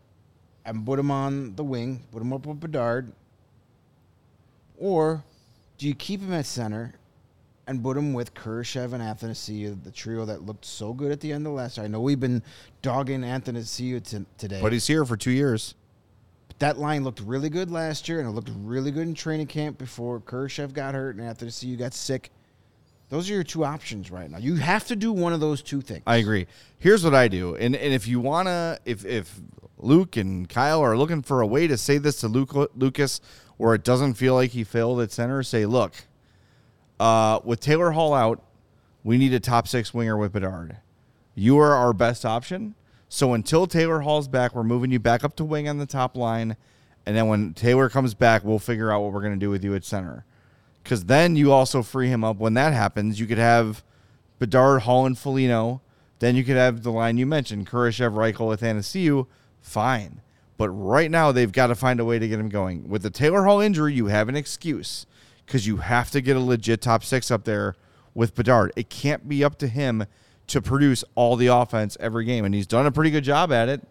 [0.66, 3.12] and put him on the wing, put him up with Bedard?
[4.78, 5.24] Or
[5.78, 6.96] do you keep him at center
[7.72, 11.32] and put him with Kurashev and Athanasiou, the trio that looked so good at the
[11.34, 11.86] end of last year?
[11.86, 12.44] I know we've been
[12.82, 14.60] dogging Athanasiou t- today.
[14.62, 15.74] But he's here for two years.
[16.48, 19.48] But That line looked really good last year, and it looked really good in training
[19.48, 22.30] camp before Kurashev got hurt and you got sick.
[23.10, 24.38] Those are your two options right now.
[24.38, 26.04] You have to do one of those two things.
[26.08, 26.48] I agree.
[26.80, 29.38] Here's what I do, and and if you wanna, if if
[29.78, 33.20] Luke and Kyle are looking for a way to say this to Luke, Lukas,
[33.58, 35.94] where it doesn't feel like he failed at center, say, look,
[37.02, 38.44] uh, with Taylor Hall out,
[39.04, 40.78] we need a top six winger with Bedard.
[41.34, 42.76] You are our best option.
[43.10, 46.16] So until Taylor Hall's back, we're moving you back up to wing on the top
[46.16, 46.56] line,
[47.06, 49.74] and then when Taylor comes back, we'll figure out what we're gonna do with you
[49.74, 50.26] at center.
[50.84, 52.38] Because then you also free him up.
[52.38, 53.84] When that happens, you could have
[54.38, 55.82] Bedard, Hall, and Felino.
[56.20, 59.26] Then you could have the line you mentioned, Kurashev, Reichel with Athanasiou.
[59.60, 60.22] Fine.
[60.58, 62.88] But right now, they've got to find a way to get him going.
[62.88, 65.08] With the Taylor Hall injury, you have an excuse
[65.52, 67.76] because you have to get a legit top six up there
[68.14, 68.72] with Bedard.
[68.78, 70.06] It can't be up to him
[70.48, 72.46] to produce all the offense every game.
[72.46, 73.82] And he's done a pretty good job at it.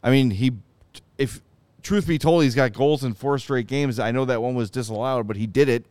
[0.00, 0.52] I mean, he,
[1.18, 1.40] if
[1.82, 3.98] truth be told, he's got goals in four straight games.
[3.98, 5.86] I know that one was disallowed, but he did it.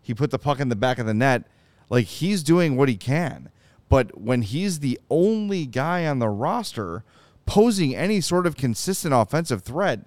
[0.00, 1.44] He put the puck in the back of the net.
[1.90, 3.50] Like he's doing what he can.
[3.90, 7.04] But when he's the only guy on the roster
[7.44, 10.06] posing any sort of consistent offensive threat,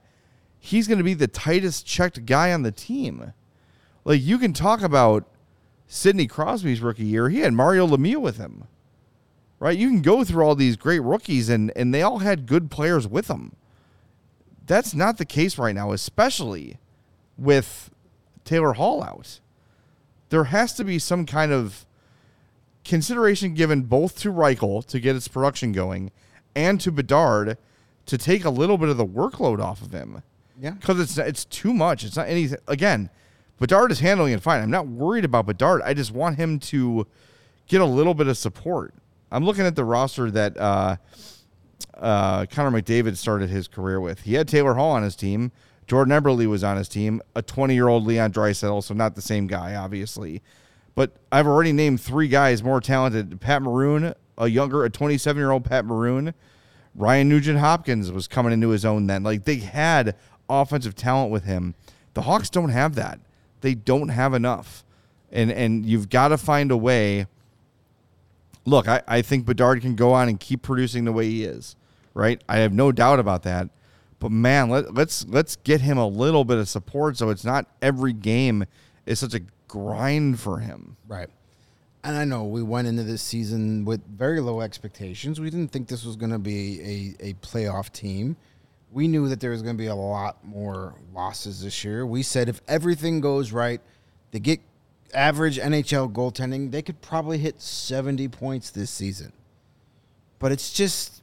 [0.57, 3.33] he's going to be the tightest checked guy on the team.
[4.07, 5.25] Like you can talk about
[5.85, 8.63] Sidney Crosby's rookie year, he had Mario Lemieux with him.
[9.59, 9.77] Right?
[9.77, 13.05] You can go through all these great rookies and and they all had good players
[13.05, 13.57] with them.
[14.65, 16.77] That's not the case right now, especially
[17.37, 17.91] with
[18.45, 19.41] Taylor Hall out.
[20.29, 21.85] There has to be some kind of
[22.85, 26.11] consideration given both to Reichel to get its production going
[26.55, 27.57] and to Bedard
[28.05, 30.23] to take a little bit of the workload off of him.
[30.57, 30.71] Yeah.
[30.71, 32.05] Because it's it's too much.
[32.05, 33.09] It's not anything again,
[33.59, 34.61] Bedard is handling it fine.
[34.61, 35.81] I'm not worried about Bedard.
[35.83, 37.07] I just want him to
[37.67, 38.93] get a little bit of support.
[39.31, 40.97] I'm looking at the roster that uh,
[41.95, 44.21] uh, Connor McDavid started his career with.
[44.21, 45.51] He had Taylor Hall on his team.
[45.87, 47.21] Jordan Eberle was on his team.
[47.35, 50.41] A 20 year old Leon Draisaitl, so not the same guy, obviously.
[50.95, 55.51] But I've already named three guys more talented: Pat Maroon, a younger, a 27 year
[55.51, 56.33] old Pat Maroon.
[56.95, 59.23] Ryan Nugent Hopkins was coming into his own then.
[59.23, 60.15] Like they had
[60.49, 61.75] offensive talent with him.
[62.15, 63.19] The Hawks don't have that.
[63.61, 64.83] They don't have enough.
[65.31, 67.27] And and you've got to find a way.
[68.65, 71.75] Look, I, I think Bedard can go on and keep producing the way he is.
[72.13, 72.41] Right?
[72.49, 73.69] I have no doubt about that.
[74.19, 77.67] But man, let, let's let's get him a little bit of support so it's not
[77.81, 78.65] every game
[79.05, 80.97] is such a grind for him.
[81.07, 81.29] Right.
[82.03, 85.39] And I know we went into this season with very low expectations.
[85.39, 88.37] We didn't think this was going to be a, a playoff team.
[88.91, 92.05] We knew that there was going to be a lot more losses this year.
[92.05, 93.81] We said if everything goes right,
[94.31, 94.61] they get
[95.13, 99.33] average NHL goaltending, they could probably hit 70 points this season.
[100.39, 101.21] But it's just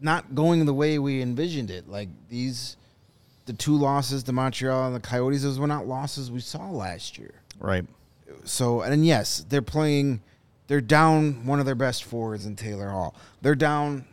[0.00, 1.88] not going the way we envisioned it.
[1.88, 2.76] Like these,
[3.46, 7.18] the two losses to Montreal and the Coyotes, those were not losses we saw last
[7.18, 7.34] year.
[7.58, 7.86] Right.
[8.44, 10.20] So, and yes, they're playing,
[10.66, 13.14] they're down one of their best forwards in Taylor Hall.
[13.40, 14.06] They're down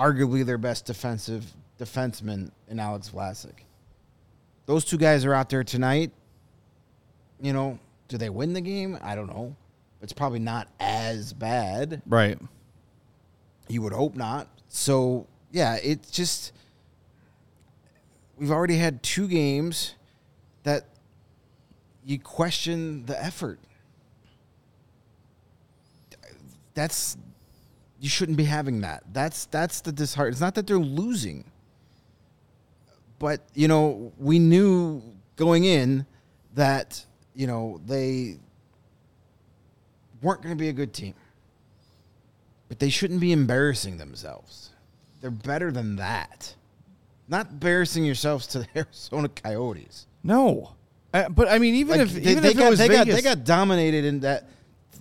[0.00, 1.44] arguably their best defensive
[1.78, 3.64] defenseman in Alex Vlasic.
[4.64, 6.10] Those two guys are out there tonight.
[7.40, 8.98] You know, do they win the game?
[9.02, 9.54] I don't know.
[10.00, 12.00] It's probably not as bad.
[12.06, 12.38] Right.
[13.68, 14.48] You would hope not.
[14.68, 16.52] So yeah, it's just
[18.38, 19.94] we've already had two games
[20.62, 20.86] that
[22.04, 23.58] you question the effort.
[26.72, 27.18] That's
[28.00, 29.02] you shouldn't be having that.
[29.12, 30.32] That's that's the disheart.
[30.32, 31.44] It's not that they're losing,
[33.18, 35.02] but you know we knew
[35.36, 36.06] going in
[36.54, 38.38] that you know they
[40.22, 41.14] weren't going to be a good team
[42.70, 44.70] but they shouldn't be embarrassing themselves.
[45.20, 46.54] They're better than that.
[47.26, 50.06] Not embarrassing yourselves to the Arizona Coyotes.
[50.22, 50.76] No.
[51.12, 52.86] Uh, but I mean, even Like, if they, even they if got, it was they
[52.88, 54.48] Vegas, got they got dominated in that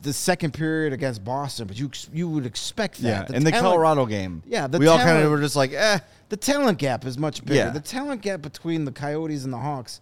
[0.01, 3.29] the second period against Boston, but you you would expect that.
[3.29, 5.73] yeah, in the talent- Colorado game, Yeah, the we all kind of were just like,
[5.73, 7.55] eh, the talent gap is much bigger.
[7.55, 7.69] Yeah.
[7.71, 9.99] The talent gap between the Coyotes and the Hawks,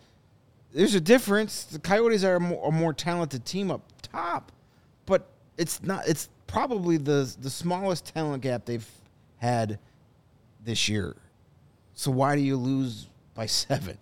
[0.73, 1.63] there's a difference.
[1.63, 4.51] The Coyotes are a more, a more talented team up top,
[5.05, 6.07] but it's not.
[6.07, 8.87] It's probably the the smallest talent gap they've
[9.37, 9.79] had
[10.63, 11.15] this year.
[11.93, 13.97] So why do you lose by seven?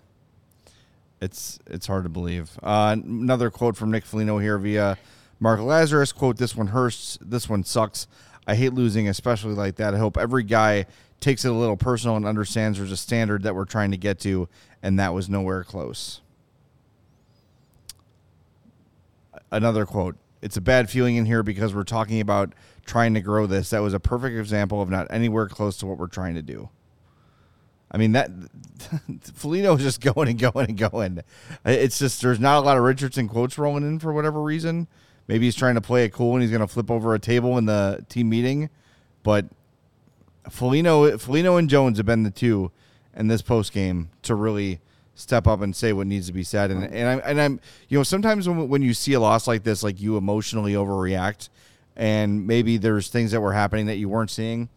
[1.22, 2.52] it's it's hard to believe.
[2.62, 4.98] Uh, another quote from Nick Foligno here via
[5.40, 6.14] Mark Lazerus.
[6.14, 7.18] Quote: This one hurts.
[7.22, 8.08] This one sucks.
[8.48, 9.94] I hate losing, especially like that.
[9.94, 10.86] I hope every guy
[11.20, 14.20] takes it a little personal and understands there's a standard that we're trying to get
[14.20, 14.48] to,
[14.84, 16.22] and that was nowhere close.
[19.52, 20.16] Another quote.
[20.42, 22.54] It's a bad feeling in here because we're talking about
[22.86, 23.72] trying to grow this.
[23.72, 26.70] That was a perfect example of not anywhere close to what we're trying to do.
[27.92, 28.30] I mean that
[29.34, 31.22] Foligno is just going and going and going.
[31.66, 34.88] It's just there's not a lot of Richardson quotes rolling in for whatever reason.
[35.28, 37.58] Maybe he's trying to play it cool and he's going to flip over a table
[37.58, 38.70] in the team meeting,
[39.24, 39.46] but
[40.50, 42.72] Foligno, Foligno and Jones have been the two
[43.16, 44.80] in this post game to really
[45.16, 46.70] step up and say what needs to be said.
[46.70, 49.64] And and I'm and I'm you know sometimes when when you see a loss like
[49.64, 51.50] this, like you emotionally overreact,
[51.96, 54.70] and maybe there's things that were happening that you weren't seeing.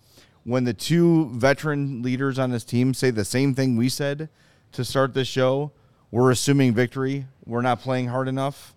[0.45, 4.31] When the two veteran leaders on this team say the same thing we said
[4.73, 5.73] to start this show,
[6.11, 7.27] we're assuming victory.
[7.45, 8.75] We're not playing hard enough.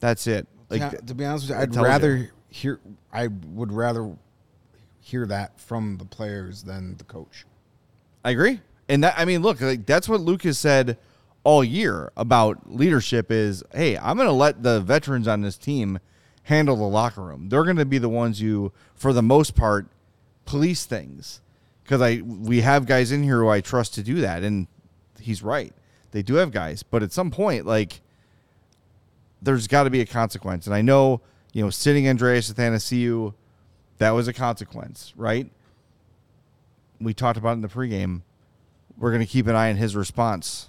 [0.00, 0.48] That's it.
[0.70, 1.90] Like Yeah, to be honest with you, I'd tells you.
[1.90, 2.80] rather hear.
[3.12, 4.16] I would rather
[5.00, 7.44] hear that from the players than the coach.
[8.24, 8.60] I agree.
[8.88, 10.98] And that I mean, look, like that's what Luke has said
[11.42, 15.98] all year about leadership is, hey, I'm going to let the veterans on this team
[16.44, 17.48] handle the locker room.
[17.48, 19.86] They're going to be the ones who for the most part
[20.44, 21.40] police things
[21.84, 24.66] cuz I we have guys in here who I trust to do that and
[25.20, 25.72] he's right.
[26.10, 28.00] They do have guys, but at some point like
[29.42, 30.66] there's got to be a consequence.
[30.66, 31.20] And I know,
[31.52, 33.34] you know, sitting Andreas Athanasiou
[33.98, 35.50] that was a consequence, right?
[37.00, 38.22] We talked about in the pregame
[39.00, 40.68] we're going to keep an eye on his response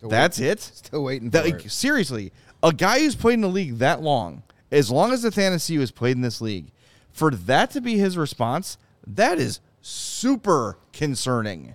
[0.00, 0.60] That's it.
[0.60, 1.70] Still waiting for That, like, it.
[1.70, 2.32] seriously,
[2.62, 6.16] a guy who's played in the league that long, as long as Athanasiou has played
[6.16, 6.70] in this league,
[7.12, 11.74] for that to be his response, that is super concerning.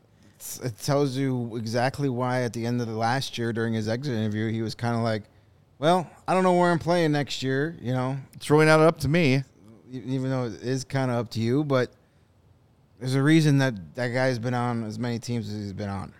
[0.63, 4.15] It tells you exactly why at the end of the last year during his exit
[4.15, 5.23] interview, he was kind of like,
[5.79, 8.99] well, I don't know where I'm playing next year, you know, It's really not up
[8.99, 9.43] to me.
[9.91, 11.91] even though it is kind of up to you, but
[12.99, 16.13] there's a reason that that guy's been on as many teams as he's been on.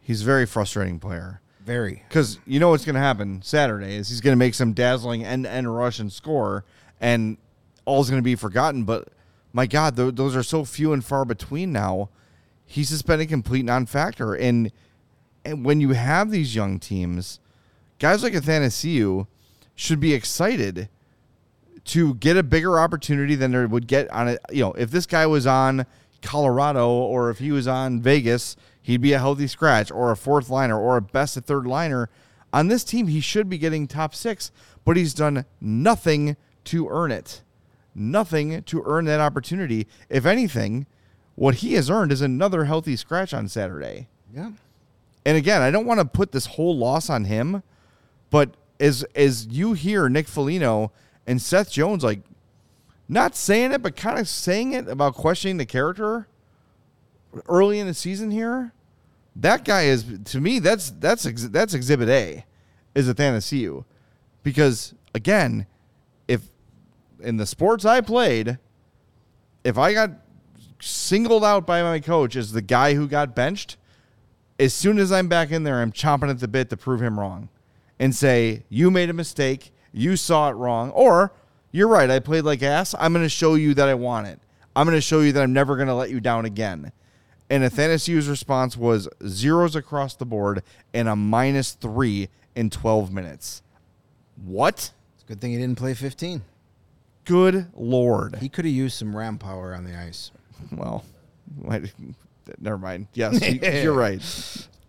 [0.00, 1.40] He's a very frustrating player.
[1.64, 2.02] Very.
[2.08, 5.24] Because you know what's going to happen Saturday is he's going to make some dazzling
[5.24, 6.64] end-to-end rush and score,
[7.00, 7.38] and
[7.86, 8.84] all's going to be forgotten.
[8.84, 9.08] But
[9.54, 12.10] my God, th- those are so few and far between now.
[12.66, 14.70] He's just been a complete non-factor, and
[15.44, 17.38] and when you have these young teams,
[18.04, 19.26] guys like Athanasiou
[19.74, 20.90] should be excited
[21.86, 24.38] to get a bigger opportunity than they would get on it.
[24.52, 25.86] You know, if this guy was on
[26.20, 30.50] Colorado or if he was on Vegas, he'd be a healthy scratch or a fourth
[30.50, 32.10] liner or a best of third liner.
[32.52, 34.52] On this team, he should be getting top six,
[34.84, 37.40] but he's done nothing to earn it.
[37.94, 39.86] Nothing to earn that opportunity.
[40.10, 40.86] If anything,
[41.36, 44.08] what he has earned is another healthy scratch on Saturday.
[44.30, 44.50] Yeah.
[45.24, 47.62] And again, I don't want to put this whole loss on him,
[48.34, 50.90] but as as you hear Nick Foligno
[51.24, 52.18] and Seth Jones like
[53.08, 56.26] not saying it, but kind of saying it about questioning the character
[57.48, 58.72] early in the season here,
[59.36, 62.44] that guy is to me that's that's that's Exhibit A,
[62.96, 63.84] is Athanasiou,
[64.42, 65.68] because again,
[66.26, 66.48] if
[67.20, 68.58] in the sports I played,
[69.62, 70.10] if I got
[70.80, 73.76] singled out by my coach as the guy who got benched,
[74.58, 77.20] as soon as I'm back in there, I'm chomping at the bit to prove him
[77.20, 77.48] wrong
[77.98, 79.72] and say, You made a mistake.
[79.92, 80.90] You saw it wrong.
[80.90, 81.32] Or,
[81.72, 82.10] You're right.
[82.10, 82.94] I played like ass.
[82.98, 84.40] I'm going to show you that I want it.
[84.76, 86.90] I'm going to show you that I'm never going to let you down again.
[87.50, 93.62] And Athanasiou's response was zeros across the board and a minus three in 12 minutes.
[94.44, 94.90] What?
[95.14, 96.42] It's a good thing he didn't play 15.
[97.24, 98.36] Good Lord.
[98.36, 100.30] He could have used some ram power on the ice.
[100.72, 101.04] Well,
[102.58, 103.06] never mind.
[103.14, 104.20] Yes, you- you're right.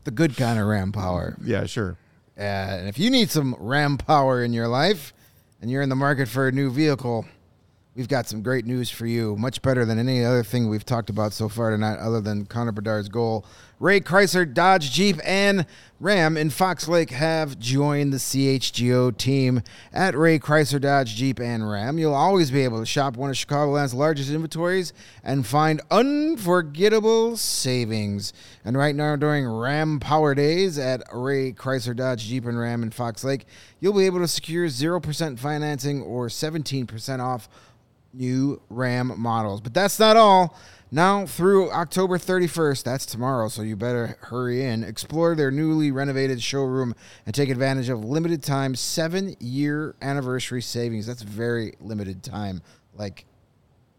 [0.05, 1.35] The good kind of ram power.
[1.43, 1.97] Yeah, sure.
[2.37, 5.13] Uh, and if you need some RAM power in your life
[5.61, 7.25] and you're in the market for a new vehicle,
[7.95, 9.35] we've got some great news for you.
[9.37, 12.73] Much better than any other thing we've talked about so far tonight, other than Connor
[12.73, 13.45] Bedard's goal.
[13.79, 15.65] Ray Chrysler, Dodge, Jeep, and
[15.99, 21.69] Ram in Fox Lake have joined the CHGO team at Ray Chrysler, Dodge, Jeep, and
[21.69, 21.97] Ram.
[21.97, 24.93] You'll always be able to shop one of Chicagoland's largest inventories
[25.23, 28.31] and find unforgettable savings.
[28.63, 32.91] And right now, during Ram Power Days at Ray Chrysler, Dodge, Jeep, and Ram in
[32.91, 33.45] Fox Lake,
[33.81, 37.49] you'll be able to secure 0% financing or 17% off
[38.15, 39.61] new Ram models.
[39.61, 40.57] But that's not all.
[40.91, 44.83] Now through October 31st, that's tomorrow, so you better hurry in.
[44.83, 46.95] Explore their newly renovated showroom
[47.25, 51.07] and take advantage of limited time 7-year anniversary savings.
[51.07, 52.61] That's very limited time.
[52.93, 53.25] Like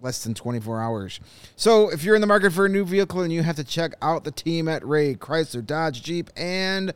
[0.00, 1.20] less than 24 hours.
[1.56, 3.92] So, if you're in the market for a new vehicle and you have to check
[4.00, 6.94] out the team at Ray Chrysler, Dodge, Jeep, and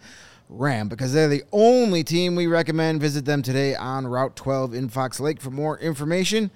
[0.48, 4.88] Ram because they're the only team we recommend, visit them today on Route 12 in
[4.88, 5.40] Fox Lake.
[5.40, 6.50] For more information,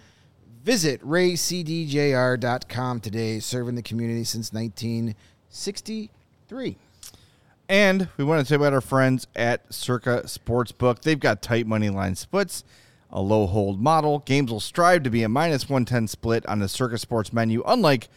[0.65, 6.77] visit raycdjr.com today, serving the community since 1963.
[7.69, 11.03] And we want to say about our friends at Circa Sportsbook.
[11.03, 12.65] They've got tight money line splits,
[13.11, 14.21] a low hold model.
[14.21, 18.09] Games will strive to be a minus 110 split on the Circa Sports menu, unlike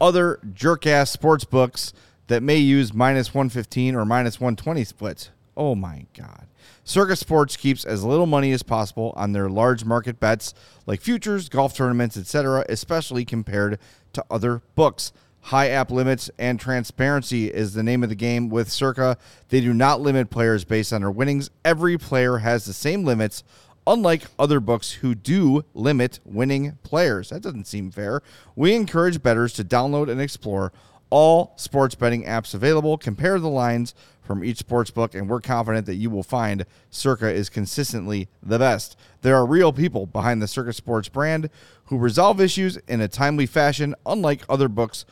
[0.00, 1.92] other jerk ass sports books
[2.26, 5.30] that may use minus 115 or minus 120 splits.
[5.56, 6.46] Oh my God.
[6.84, 10.54] Circa Sports keeps as little money as possible on their large market bets
[10.86, 13.78] like futures, golf tournaments, etc., especially compared
[14.14, 15.12] to other books.
[15.46, 19.18] High app limits and transparency is the name of the game with Circa.
[19.48, 21.50] They do not limit players based on their winnings.
[21.64, 23.42] Every player has the same limits,
[23.86, 27.30] unlike other books who do limit winning players.
[27.30, 28.22] That doesn't seem fair.
[28.54, 30.72] We encourage bettors to download and explore
[31.10, 33.94] all sports betting apps available, compare the lines
[34.32, 38.58] from each sports book, and we're confident that you will find Circa is consistently the
[38.58, 38.96] best.
[39.20, 41.50] There are real people behind the Circa Sports brand
[41.86, 45.04] who resolve issues in a timely fashion, unlike other books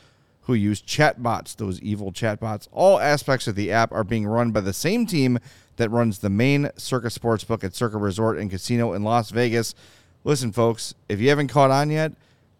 [0.45, 2.67] who use chatbots, those evil chatbots.
[2.71, 5.37] All aspects of the app are being run by the same team
[5.75, 9.75] that runs the main Circa Sportsbook at Circa Resort and Casino in Las Vegas.
[10.23, 12.13] Listen, folks, if you haven't caught on yet,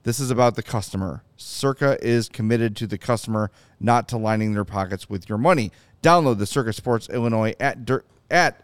[0.03, 1.23] this is about the customer.
[1.37, 5.71] Circa is committed to the customer, not to lining their pockets with your money.
[6.01, 8.63] Download the Circa Sports Illinois at dir- at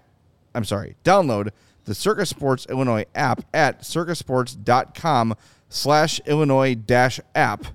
[0.56, 1.50] I'm sorry, download
[1.86, 5.36] the Circa Sports Illinois app at circasports.com
[5.70, 7.66] slash Illinois dash app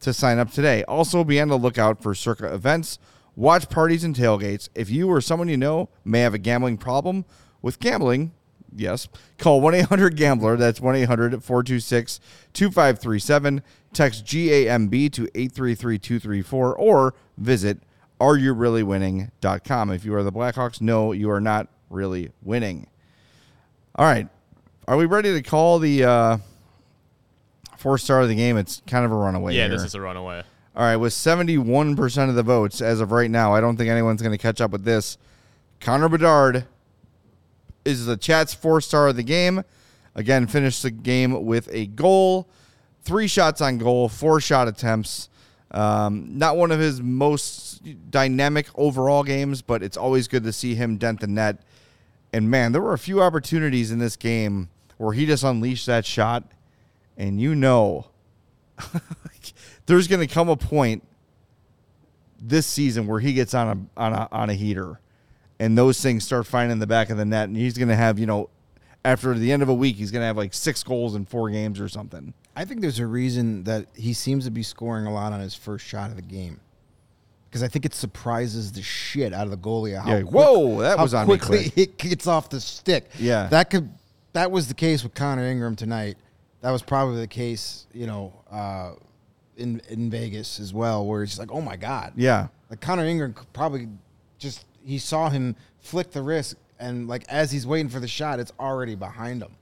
[0.00, 0.82] to sign up today.
[0.84, 2.98] Also be on the lookout for Circa events
[3.36, 4.68] watch parties and tailgates.
[4.74, 7.24] If you or someone you know may have a gambling problem
[7.60, 8.32] with gambling,
[8.74, 9.08] yes,
[9.38, 10.56] call 1 800 Gambler.
[10.56, 12.20] That's 1 800 426
[12.52, 13.62] 2537.
[13.92, 17.78] Text GAMB to 833 234 or visit
[18.20, 19.90] areyoureallywinning.com.
[19.90, 22.86] If you are the Blackhawks, no, you are not really winning.
[23.96, 24.28] All right.
[24.88, 26.38] Are we ready to call the uh,
[27.76, 28.56] four star of the game?
[28.56, 29.54] It's kind of a runaway.
[29.54, 29.76] Yeah, here.
[29.76, 30.42] this is a runaway.
[30.74, 34.22] All right, with 71% of the votes as of right now, I don't think anyone's
[34.22, 35.18] going to catch up with this.
[35.80, 36.64] Connor Bedard
[37.84, 39.64] is the chat's four star of the game.
[40.14, 42.48] Again, finished the game with a goal,
[43.02, 45.28] three shots on goal, four shot attempts.
[45.72, 50.74] Um, not one of his most dynamic overall games, but it's always good to see
[50.74, 51.58] him dent the net.
[52.32, 54.68] And man, there were a few opportunities in this game
[54.98, 56.44] where he just unleashed that shot,
[57.16, 58.06] and you know
[59.86, 61.02] there's going to come a point
[62.40, 65.00] this season where he gets on a on a on a heater,
[65.58, 68.18] and those things start finding the back of the net, and he's going to have
[68.18, 68.50] you know
[69.04, 71.48] after the end of a week he's going to have like six goals in four
[71.50, 72.34] games or something.
[72.54, 75.54] I think there's a reason that he seems to be scoring a lot on his
[75.54, 76.60] first shot of the game.
[77.48, 79.98] Because I think it surprises the shit out of the goalie.
[80.00, 81.76] How Yeah, quick- whoa, that how was on quickly quick.
[81.76, 83.10] it gets off the stick.
[83.18, 83.46] Yeah.
[83.48, 83.90] that could
[84.32, 86.16] that was the case with Connor Ingram tonight.
[86.62, 88.92] That was probably the case, you know, uh,
[89.56, 93.34] in in Vegas as well, where it's like, oh my god, Yeah, like Connor Ingram
[93.34, 93.88] could probably
[94.38, 98.40] just he saw him flick the wrist, and like as he's waiting for the shot,
[98.40, 99.54] it's already behind him.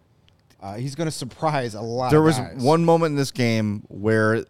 [0.61, 2.11] Uh, he's going to surprise a lot.
[2.11, 4.45] there was one moment in this game where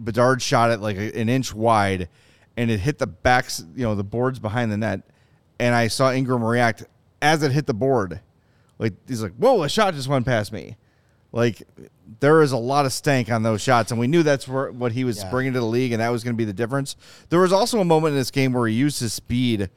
[0.00, 2.08] Bedard shot it like a- an inch wide,
[2.56, 5.02] and it hit the backs, you know, the boards behind the net,
[5.60, 6.84] and I saw Ingram react
[7.22, 8.20] as it hit the board.
[8.78, 10.76] Like he's like, "Whoa, a shot just went past me."
[11.30, 11.62] Like
[12.20, 14.92] there is a lot of stank on those shots, and we knew that's where, what
[14.92, 15.30] he was Yeah.
[15.30, 16.96] bringing to the league, and that was going to be the difference.
[17.28, 19.70] There was also a moment in this game where he used his speed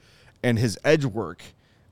[0.44, 1.42] and his edge work.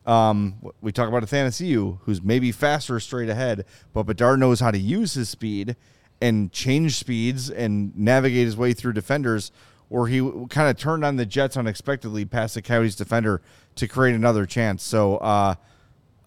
[0.06, 4.78] Um, we talk about Athanasiou, who's maybe faster straight ahead, but Bedard knows how to
[4.78, 5.76] use his speed
[6.22, 9.52] and change speeds and navigate his way through defenders.
[9.90, 13.42] Or he kind of turned on the Jets unexpectedly past the Coyotes defender
[13.76, 14.84] to create another chance.
[14.84, 15.56] So, uh,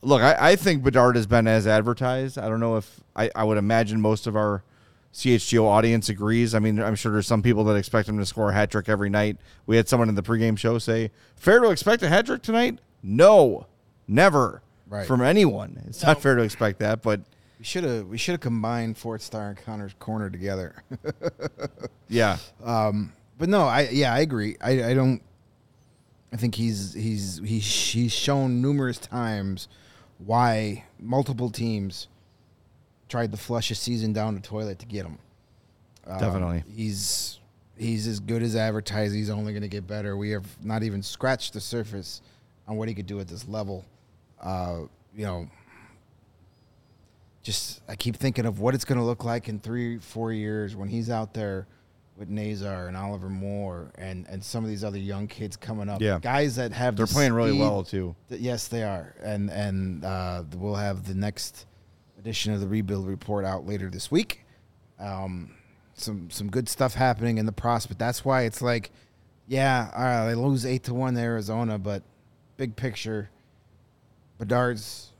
[0.02, 2.38] look, I, I think Bedard has been as advertised.
[2.38, 4.62] I don't know if I, I would imagine most of our
[5.12, 6.54] CHGO audience agrees.
[6.54, 8.88] I mean, I'm sure there's some people that expect him to score a hat trick
[8.88, 9.38] every night.
[9.66, 12.78] We had someone in the pregame show say, "Fair to expect a hat trick tonight?"
[13.02, 13.66] No,
[14.06, 15.06] never Right.
[15.06, 15.82] from anyone.
[15.86, 17.20] It's not fair to expect that, but
[17.58, 20.82] We should have we should have combined Fort Star and Connor's corner together.
[22.08, 24.56] yeah, but no, I yeah, I agree.
[24.60, 25.20] I, I don't
[26.32, 29.68] I think he's he's he's he's shown numerous times
[30.18, 32.08] why multiple teams
[33.08, 35.18] tried to flush a season down the toilet to get him.
[36.06, 36.64] Um, Definitely.
[36.74, 37.38] He's
[37.76, 39.14] he's as good as advertised.
[39.14, 40.16] He's only going to get better.
[40.16, 42.20] We have not even scratched the surface
[42.68, 43.84] on what he could do at this level.
[44.40, 44.82] Uh,
[45.16, 45.48] you know,
[47.42, 50.76] just I keep thinking of what it's going to look like in three, four years
[50.76, 51.66] when he's out there
[52.16, 56.00] with Nazar and Oliver Moore and and some of these other young kids coming up.
[56.00, 56.18] Yeah.
[56.20, 58.14] guys that have they're the playing really well too.
[58.28, 61.66] Yes, they are, and and uh, we'll have the next
[62.18, 64.44] edition of the rebuild report out later this week.
[64.98, 65.54] Um,
[65.94, 67.98] some some good stuff happening in the prospect.
[67.98, 68.90] That's why it's like,
[69.46, 72.02] yeah, all right, they lose eight to one to Arizona, but
[72.58, 73.30] big picture,
[74.38, 75.12] Bedard's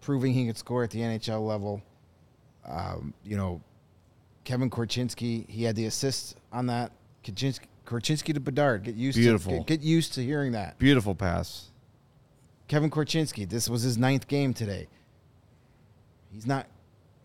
[0.00, 1.82] proving he can score at the NHL level.
[2.66, 3.60] Um, you know,
[4.44, 6.92] Kevin Korchinski, he had the assist on that.
[7.22, 8.84] Korchinski, Korchinski to Bedard.
[8.84, 9.52] Get used Beautiful.
[9.52, 10.78] to get, get used to hearing that.
[10.78, 11.70] Beautiful pass.
[12.66, 14.88] Kevin Korchinski, this was his ninth game today.
[16.32, 16.66] He's not.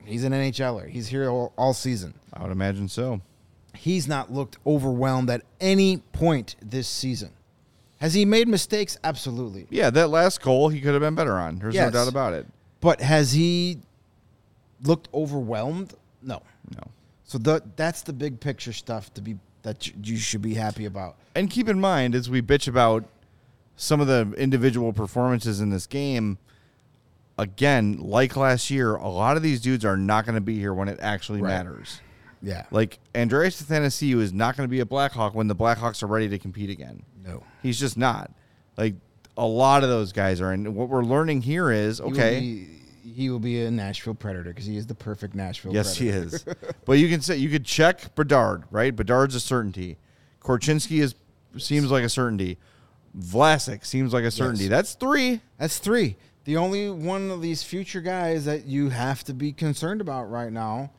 [0.06, 0.90] He's an NHLer.
[0.90, 2.14] He's here all, all season.
[2.34, 3.22] I would imagine so.
[3.74, 7.32] He's not looked overwhelmed at any point this season.
[8.04, 8.98] Has he made mistakes?
[9.02, 9.66] Absolutely.
[9.70, 11.60] Yeah, that last goal he could have been better on.
[11.60, 11.86] There's Yes.
[11.94, 12.46] no doubt about it.
[12.82, 13.80] But has he
[14.84, 15.94] looked overwhelmed?
[16.22, 16.42] No.
[16.76, 16.84] No.
[17.24, 20.84] So the, that's the big picture stuff to be that you- you should be happy
[20.84, 21.16] about.
[21.34, 23.06] And keep in mind, as we bitch about
[23.78, 26.38] some of the individual performances in this game,
[27.38, 30.74] again, like last year, a lot of these dudes are not going to be here
[30.74, 31.52] when it actually Right.
[31.52, 32.02] matters.
[32.42, 32.66] Yeah.
[32.70, 36.28] Like Andreas Athanasiou is not going to be a Blackhawk when the Blackhawks are ready
[36.28, 37.04] to compete again.
[37.24, 37.44] No.
[37.62, 38.32] He's just not.
[38.78, 38.96] Like
[39.38, 40.52] a lot of those guys are.
[40.52, 42.40] And what we're learning here is He will okay.
[42.40, 42.68] be-
[43.10, 45.74] He will be a Nashville Predator because he is the perfect Nashville.
[45.74, 46.44] Yes, he is.
[46.86, 48.96] but you can say you could check Bedard, right?
[48.96, 49.98] Bedard's a certainty.
[50.42, 51.16] Korchinski is
[51.58, 52.58] seems like a certainty.
[53.18, 54.64] Vlasic seems like a certainty.
[54.64, 54.72] Yes.
[54.72, 55.42] That's three.
[55.60, 56.16] That's three.
[56.46, 60.52] The only one of these future guys that you have to be concerned about right
[60.52, 60.90] now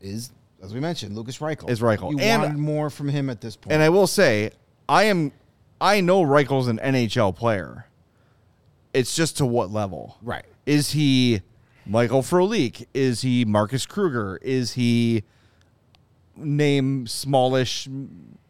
[0.00, 0.30] is,
[0.62, 1.70] as we mentioned, Lukas Reichel.
[1.70, 2.10] Is Reichel.
[2.10, 3.72] You And- wanted more from him at this point.
[3.72, 4.50] And I will say,
[4.88, 5.32] I am.
[5.80, 7.86] I know Reichel's an NHL player.
[8.94, 10.18] It's just to what level?
[10.22, 10.44] Right.
[10.66, 11.42] Is he
[11.86, 12.86] Michael Frolik?
[12.94, 14.38] Is he Marcus Kruger?
[14.42, 15.22] Is he
[16.36, 17.88] name smallish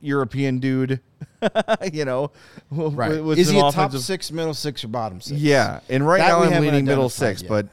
[0.00, 1.00] European dude?
[1.92, 2.30] you know,
[2.70, 3.22] Right.
[3.22, 5.40] with- Is he a top six, middle six, or bottom six?
[5.40, 7.48] Yeah, and right That now I'm leaning middle six, yet.
[7.48, 7.66] but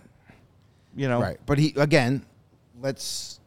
[0.96, 1.38] you know, Right.
[1.46, 2.26] But he again,
[2.82, 3.40] let's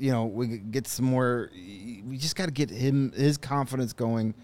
[0.00, 4.34] you know, we get some more we just got to get him his confidence going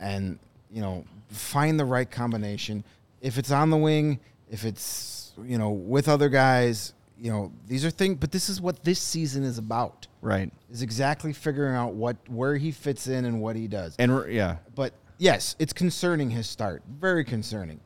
[0.00, 0.38] and,
[0.70, 2.84] you know, find the right combination.
[3.20, 4.18] If it's on the wing,
[4.50, 8.60] if it's, you know, with other guys, you know, these are things but this is
[8.60, 10.06] what this season is about.
[10.20, 13.94] right, Is exactly figuring out what where he fits in and what he does.
[13.98, 16.82] and yeah, But yes, it's concerning his start.
[17.00, 17.80] Very concerning.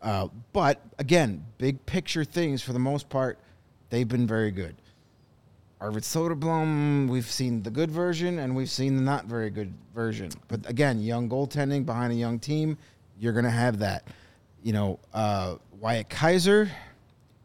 [0.00, 3.38] Uh, but again, big picture things for the most part,
[3.90, 4.74] they've been very good.
[5.82, 10.30] Arvid Soderblom, we've seen the good version and we've seen the not very good version.
[10.46, 12.78] But again, young goaltending behind a young team,
[13.18, 14.04] you're going to have that.
[14.62, 16.70] You know, uh, Wyatt Kaiser,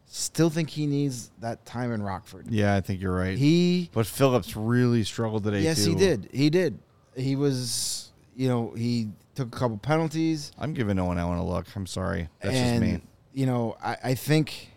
[0.06, 2.46] still think he needs that time in Rockford.
[2.48, 3.36] yeah, I think you're right.
[3.36, 5.62] He but Phillips really struggled today.
[5.62, 5.90] Yes, too.
[5.90, 6.28] he did.
[6.32, 6.78] He did.
[7.16, 10.52] He was, you know, he took a couple penalties.
[10.60, 11.66] I'm giving Nolan Allan a look.
[11.74, 13.02] I'm sorry, that's and, just me.
[13.34, 14.70] You know, I, I think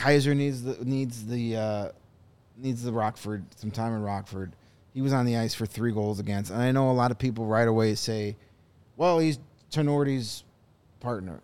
[0.00, 1.88] Kaiser needs the needs the uh,
[2.56, 4.54] needs the Rockford some time in Rockford.
[4.94, 7.18] He was on the ice for three goals against, and I know a lot of
[7.18, 8.36] people right away say,
[8.96, 9.38] "Well, he's
[9.70, 10.44] Tinordi's
[11.00, 11.40] partner."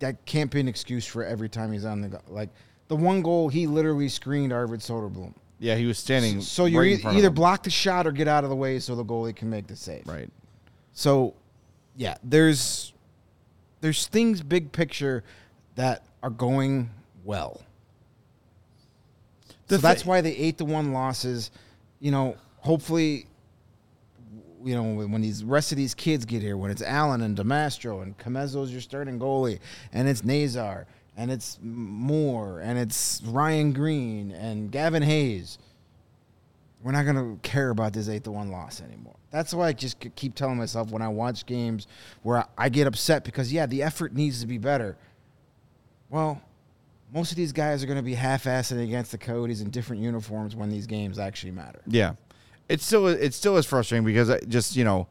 [0.00, 2.50] That can't be an excuse for every time he's on the go- like
[2.88, 5.34] the one goal he literally screened Arvid Soderblom.
[5.60, 6.40] Yeah, he was standing.
[6.40, 8.94] So you right e- either block the shot or get out of the way so
[8.96, 10.06] the goalie can make the save.
[10.06, 10.30] right.
[10.92, 11.34] So,
[11.96, 12.92] yeah, there's
[13.80, 15.22] there's things big picture
[15.76, 16.90] that are going
[17.24, 17.60] well.
[19.68, 21.50] The so that's why the eight to one losses,
[22.00, 23.26] you know, hopefully,
[24.64, 27.44] you know, when these rest of these kids get here, when it's Allan and Del
[27.44, 29.60] Mastro and Commesso's your starting goalie,
[29.92, 35.58] and it's Nazar and it's Moore and it's Ryan Greene and Gavin Hayes,
[36.82, 39.16] we're not gonna care about this eight to one loss anymore.
[39.30, 41.86] That's why I just keep telling myself when I watch games
[42.22, 44.96] where I get upset because yeah, the effort needs to be better.
[46.08, 46.40] Well,
[47.12, 50.54] most of these guys are going to be half-assing against the Coyotes in different uniforms
[50.54, 51.80] when these games actually matter.
[51.86, 52.14] Yeah,
[52.68, 55.08] it's still it still is frustrating because I just you know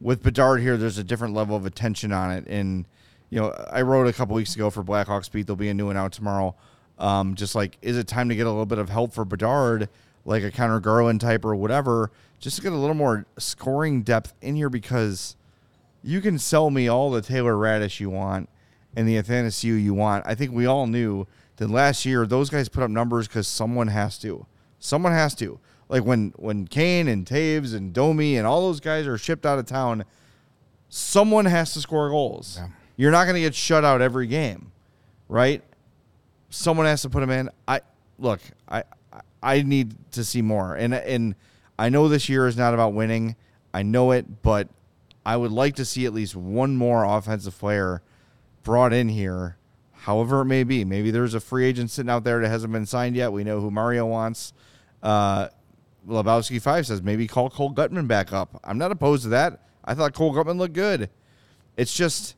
[0.00, 2.86] with Bedard here, there's a different level of attention on it, and
[3.30, 5.46] you know I wrote a couple weeks ago for Blackhawks beat.
[5.46, 6.54] There'll be a new one out tomorrow.
[6.98, 9.88] Um, just like is it time to get a little bit of help for Bedard,
[10.24, 14.34] like a Conor Garland type or whatever, just to get a little more scoring depth
[14.40, 15.36] in here because
[16.02, 18.48] you can sell me all the Taylor Raddysh you want
[18.96, 20.26] and the Athanasiou you want.
[20.26, 21.26] I think we all knew
[21.60, 24.46] that last year those guys put up numbers because someone has to.
[24.80, 25.60] Someone has to.
[25.88, 29.58] Like when when Kane and Toews and Domi and all those guys are shipped out
[29.58, 30.04] of town,
[30.88, 32.56] someone has to score goals.
[32.60, 32.68] Yeah.
[32.96, 34.72] You're not going to get shut out every game,
[35.28, 35.62] right?
[36.50, 37.50] Someone has to put them in.
[37.68, 37.80] I
[38.18, 38.40] look.
[38.68, 38.78] I
[39.12, 41.34] I- I need to see more, and and
[41.78, 43.36] I know this year is not about winning.
[43.72, 44.68] I know it, but
[45.24, 48.02] I would like to see at least one more offensive player
[48.64, 49.56] brought in here,
[50.00, 50.84] however it may be.
[50.84, 53.32] Maybe there's a free agent sitting out there that hasn't been signed yet.
[53.32, 54.52] We know who Mario wants.
[55.02, 55.48] Uh,
[56.08, 58.60] Lebowski Five says maybe call Cole Guttman back up.
[58.64, 59.62] I'm not opposed to that.
[59.84, 61.10] I thought Cole Guttman looked good.
[61.76, 62.36] It's just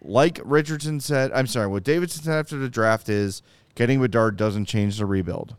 [0.00, 1.32] like Richardson said.
[1.32, 1.66] I'm sorry.
[1.66, 3.42] What Davidson said after the draft is
[3.74, 5.56] getting Bedard doesn't change the rebuild,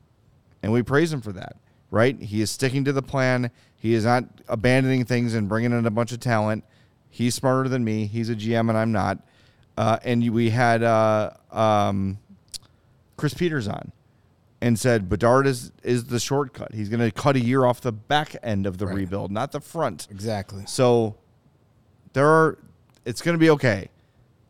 [0.64, 1.58] and we praise him for that.
[1.92, 2.22] Right?
[2.22, 3.52] He is sticking to the plan.
[3.76, 6.64] He is not abandoning things and bringing in a bunch of talent.
[7.10, 8.06] He's smarter than me.
[8.06, 9.18] He's a GM and I'm not.
[9.80, 12.20] Uh, and we had uh, um,
[13.16, 13.94] Chris Peters on
[14.60, 16.74] and said Bedard is is the shortcut.
[16.74, 18.96] He's going to cut a year off the back end of the Right.
[18.98, 20.06] rebuild, not the front.
[20.12, 20.64] Exactly.
[20.68, 21.16] So
[22.12, 22.58] there are
[23.06, 23.88] it's going to be okay.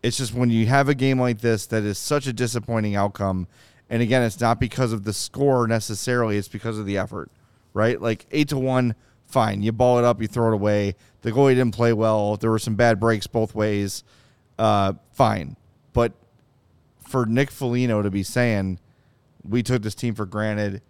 [0.01, 3.45] It's just when you have a game like this that is such a disappointing outcome
[3.87, 7.29] and again it's not because of the score necessarily, it's because of the effort,
[7.75, 8.01] right?
[8.01, 8.95] Like 8 to 1,
[9.27, 9.61] fine.
[9.61, 10.95] You ball it up, you throw it away.
[11.21, 12.35] The goalie didn't play well.
[12.35, 14.03] There were some bad breaks both ways.
[14.59, 15.55] Uh fine.
[15.93, 16.11] But
[17.07, 18.79] for Nick Foligno to be saying
[19.47, 20.81] we took this team for granted,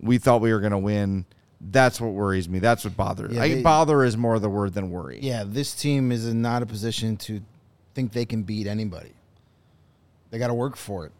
[0.00, 1.26] we thought we were going to win.
[1.60, 2.58] That's what worries me.
[2.58, 3.34] That's what bothers.
[3.34, 5.18] Yeah, I they- bother is more the word than worry.
[5.22, 7.40] Yeah, this team is in not a position to
[7.94, 9.12] think they can beat anybody.
[10.30, 11.12] They got to work for it.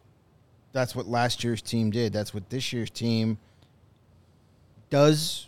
[0.73, 2.13] That's what last year's team did.
[2.13, 3.39] That's what this year's team
[4.91, 5.47] does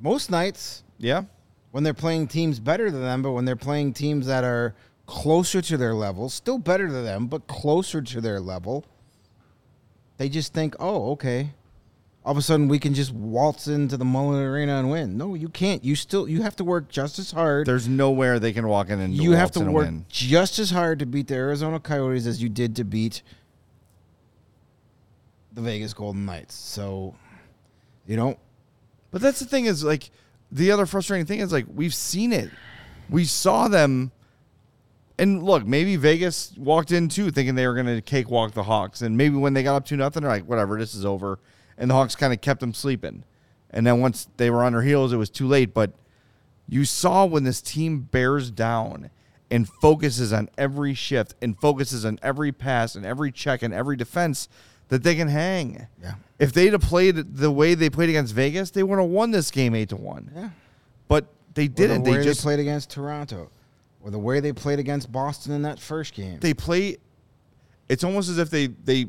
[0.00, 1.22] most nights Yeah.
[1.70, 4.74] when they're playing teams better than them, but when they're playing teams that are
[5.10, 8.84] closer to their level, still better than them, but closer to their level,
[10.18, 11.50] they just think, oh, okay,
[12.24, 15.18] all of a sudden we can just waltz into the Mullett Arena and win.
[15.18, 15.82] No, you can't.
[15.84, 17.66] You still you have to work just as hard.
[17.66, 20.06] There's nowhere they can walk in and you have to work win.
[20.08, 23.22] just as hard to beat the Arizona Coyotes as you did to beat
[25.52, 26.54] the Vegas Golden Knights.
[26.54, 27.16] So,
[28.06, 28.38] you know,
[29.10, 30.12] But that's the thing is like
[30.52, 32.50] the other frustrating thing is like we've seen it.
[33.08, 34.12] We saw them
[35.20, 39.02] and look, maybe Vegas walked in too thinking they were going to cakewalk the Hawks
[39.02, 41.38] and maybe when they got up to nothing they're like whatever, this is over.
[41.76, 43.24] And the Hawks kind of kept them sleeping.
[43.70, 45.92] And then once they were on their heels it was too late, but
[46.66, 49.10] you saw when this team bears down
[49.50, 53.96] and focuses on every shift and focuses on every pass and every check and every
[53.96, 54.48] defense
[54.88, 55.86] that they can hang.
[56.02, 56.14] Yeah.
[56.38, 59.50] If they'd have played the way they played against Vegas, they would have won this
[59.50, 60.30] game eight to one.
[60.34, 60.50] yeah.
[61.08, 62.04] But they didn't.
[62.04, 63.50] The They just they played against Toronto,
[64.02, 66.38] or the way they played against Boston in that first game.
[66.40, 66.96] they play.
[67.88, 69.08] It's almost as if they they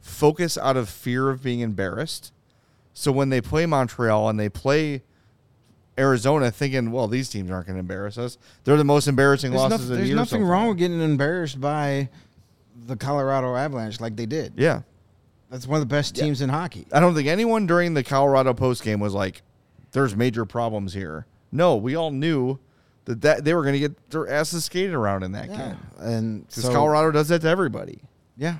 [0.00, 2.32] focus out of fear of being embarrassed.
[2.94, 5.02] So when they play Montreal and they play
[5.98, 8.38] Arizona, thinking, well, these teams aren't going to embarrass us.
[8.64, 10.16] They're the most embarrassing there's losses noth- of the there's year.
[10.16, 12.08] nothing so wrong with getting embarrassed by
[12.86, 14.54] the Colorado Avalanche like they did.
[14.56, 14.82] Yeah,
[15.50, 16.86] That's one of the best teams in hockey.
[16.92, 19.42] I don't think anyone during the Colorado post game was like,
[19.92, 22.58] "There's major problems here." No, we all knew
[23.08, 25.56] that, that they were going to get their asses skated around in that Yeah.
[25.56, 28.00] game And because so, Colorado does that to everybody.
[28.36, 28.56] Yeah.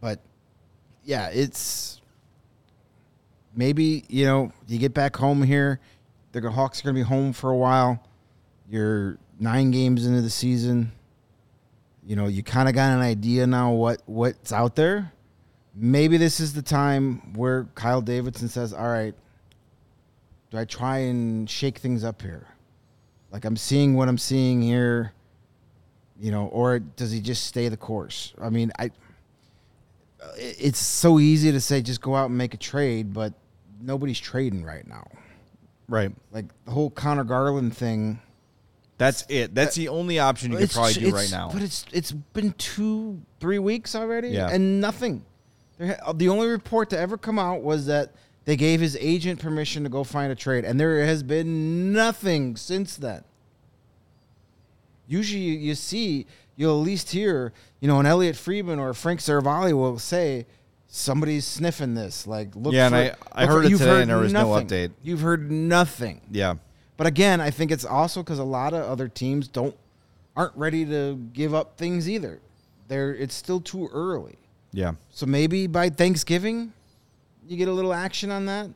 [0.00, 0.20] But
[1.04, 2.00] yeah, it's
[3.54, 5.80] maybe, you know, you get back home here,
[6.32, 8.02] the Hawks are going to be home for a while.
[8.68, 10.92] You're 9 games into the season.
[12.06, 15.12] You know, you kind of got an idea now what what's out there.
[15.74, 19.14] Maybe this is the time where Kyle Davidson says, "All right,
[20.50, 22.46] do I try and shake things up here?
[23.32, 25.12] Like I'm seeing what I'm seeing here."
[26.22, 28.34] you know, or does he just stay the course?
[28.40, 28.90] I mean, I.
[30.36, 33.32] It's so easy to say just go out and make a trade, but
[33.80, 35.06] nobody's trading right now.
[35.88, 36.12] Right.
[36.30, 38.20] Like the whole Conor Garland thing.
[38.98, 39.54] That's it.
[39.54, 41.48] That's the only option you could probably do right now.
[41.50, 44.50] But it's it's been two, three weeks already, Yeah.
[44.50, 45.24] and nothing.
[45.78, 48.12] The only report to ever come out was that
[48.50, 52.56] they gave his agent permission to go find a trade, and there has been nothing
[52.56, 53.22] since then.
[55.06, 56.26] Usually, you, you see,
[56.56, 60.46] you'll at least hear, you know, an Elliot Friedman or Frank Seravalli will say
[60.88, 62.26] somebody's sniffing this.
[62.26, 62.72] Like, look.
[62.74, 64.90] Yeah, and I- I look for- heard it today and there was no update.
[65.04, 66.20] You've heard nothing.
[66.28, 66.54] yeah.
[66.96, 69.76] But again, I think it's also because a lot of other teams don't
[70.36, 72.40] aren't ready to give up things either.
[72.88, 74.38] They're it's still too early.
[74.72, 74.94] Yeah.
[75.10, 76.72] So maybe by Thanksgiving,
[77.46, 78.70] you get a little action on that.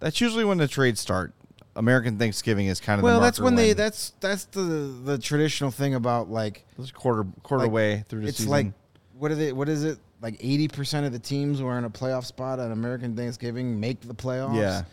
[0.00, 1.32] That's usually when the trades start.
[1.74, 5.18] American Thanksgiving is kind of Well, the that's marker when they that's that's the the
[5.18, 8.28] traditional thing about like It's quarter quarter like, way through the season.
[8.28, 8.50] it's season.
[8.50, 8.66] like
[9.18, 11.84] what are they what is it like eighty percent of the teams who are in
[11.84, 14.56] a playoff spot on American Thanksgiving make the playoffs.
[14.56, 14.84] Yeah.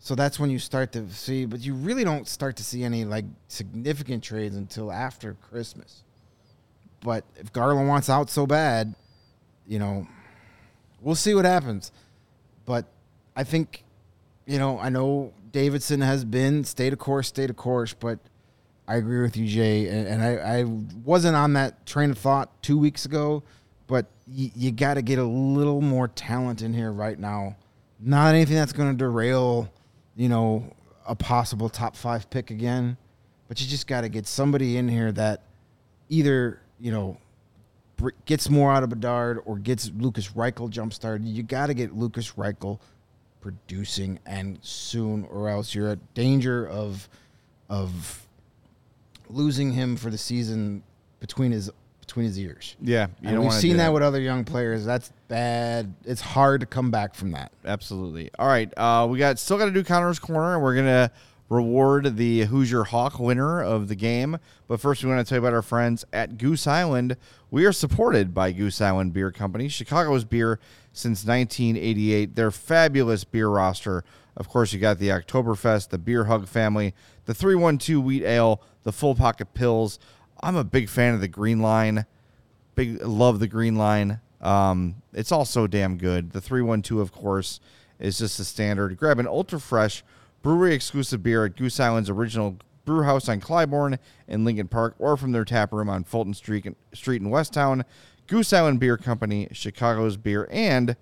[0.00, 3.04] So that's when you start to see, but you really don't start to see any
[3.04, 6.04] like significant trades until after Christmas.
[7.00, 8.94] But if Garland wants out so bad,
[9.66, 10.06] you know,
[11.00, 11.90] we'll see what happens.
[12.68, 12.84] But
[13.34, 13.82] I think,
[14.46, 18.18] you know, I know Davidson has been state of course, state of course, but
[18.86, 20.64] I agree with you, Jay, and, and I, I
[21.02, 23.42] wasn't on that train of thought two weeks ago,
[23.86, 27.56] but y- you got to get a little more talent in here right now.
[27.98, 29.72] Not anything that's going to derail,
[30.14, 30.70] you know,
[31.06, 32.98] a possible top five pick again,
[33.48, 35.40] but you just got to get somebody in here that
[36.10, 37.16] either you know
[38.26, 41.26] gets more out of Bedard or gets Lukas Reichel jump started.
[41.26, 42.78] You got to get Lukas Reichel
[43.40, 47.08] producing and soon, or else you're at danger of
[47.68, 48.26] of
[49.28, 50.82] losing him for the season
[51.20, 51.70] between his
[52.00, 52.74] between his ears.
[52.80, 53.92] yeah, you and we've seen do that.
[53.92, 54.84] with other young players.
[54.84, 55.92] That's bad.
[56.04, 57.52] It's hard to come back from that.
[57.66, 58.30] Absolutely.
[58.38, 58.72] All right.
[58.78, 61.10] Uh, we got still got to do Connor's Corner, and we're gonna
[61.50, 64.38] reward the Who's Your Hawk winner of the game.
[64.66, 67.16] But first, we want to tell you about our friends at Goose Island.
[67.50, 70.58] We are supported by Goose Island Beer Company, Chicago's beer
[70.92, 72.34] since 1988.
[72.34, 74.04] Their fabulous beer roster.
[74.36, 76.94] Of course, you got the Oktoberfest, the Beer Hug family,
[77.24, 79.98] the 312 Wheat Ale, the Full Pocket Pills.
[80.42, 82.06] I'm a big fan of the Green Line
[82.78, 84.20] big love the green line.
[84.40, 86.30] Um, it's all so damn good.
[86.30, 87.58] The 312, of course,
[87.98, 88.96] is just a standard.
[88.96, 90.04] Grab an ultra fresh
[90.42, 92.56] brewery exclusive beer at Goose Island's original
[92.88, 96.66] brew house on Clybourn in Lincoln Park or from their tap room on Fulton Street,
[96.94, 97.84] Street in Westtown.
[98.26, 100.48] Goose Island Beer Company, Chicago's beer.
[100.50, 100.96] And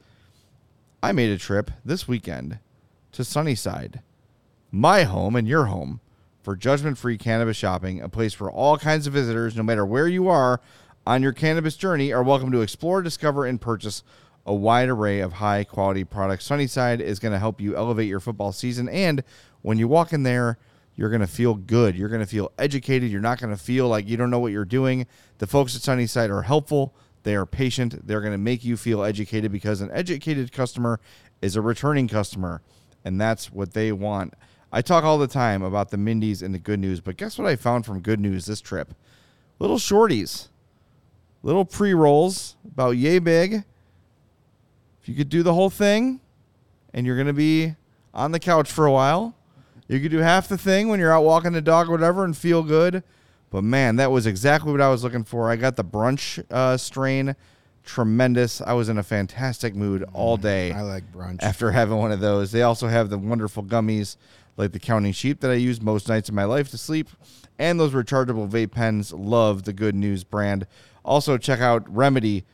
[1.00, 2.58] I made a trip this weekend
[3.12, 4.02] to Sunnyside,
[4.72, 6.00] my home and your home
[6.42, 10.08] for judgment free cannabis shopping, a place for all kinds of visitors, no matter where
[10.08, 10.60] you are
[11.06, 14.02] on your cannabis journey, are welcome to explore, discover, and purchase
[14.44, 16.46] a wide array of high quality products.
[16.46, 18.88] Sunnyside is going to help you elevate your football season.
[18.88, 19.22] And
[19.62, 20.58] when you walk in there,
[20.96, 21.94] you're going to feel good.
[21.94, 23.10] You're going to feel educated.
[23.10, 25.06] You're not going to feel like you don't know what you're doing.
[25.38, 26.94] The folks at Sunnyside are helpful.
[27.22, 28.06] They are patient.
[28.06, 30.98] They're going to make you feel educated because an educated customer
[31.42, 32.62] is a returning customer.
[33.04, 34.34] And that's what they want.
[34.72, 37.46] I talk all the time about the Mindy's and the good news, but guess what
[37.46, 38.94] I found from good news this trip?
[39.58, 40.48] Little shorties,
[41.42, 43.64] little pre rolls about yay big.
[45.00, 46.20] If you could do the whole thing
[46.92, 47.76] and you're going to be
[48.12, 49.34] on the couch for a while,
[49.88, 52.36] you could do half the thing when you're out walking the dog or whatever and
[52.36, 53.02] feel good.
[53.50, 55.50] But man, that was exactly what I was looking for.
[55.50, 57.36] I got the brunch uh, strain.
[57.84, 58.60] Tremendous.
[58.60, 60.72] I was in a fantastic mood all day.
[60.72, 61.42] I like brunch.
[61.42, 64.16] After having one of those, they also have the wonderful gummies
[64.56, 67.08] like the counting sheep that I use most nights of my life to sleep,
[67.58, 69.12] and those rechargeable vape pens.
[69.12, 70.66] Love the Good News brand.
[71.04, 72.44] Also, check out Remedy.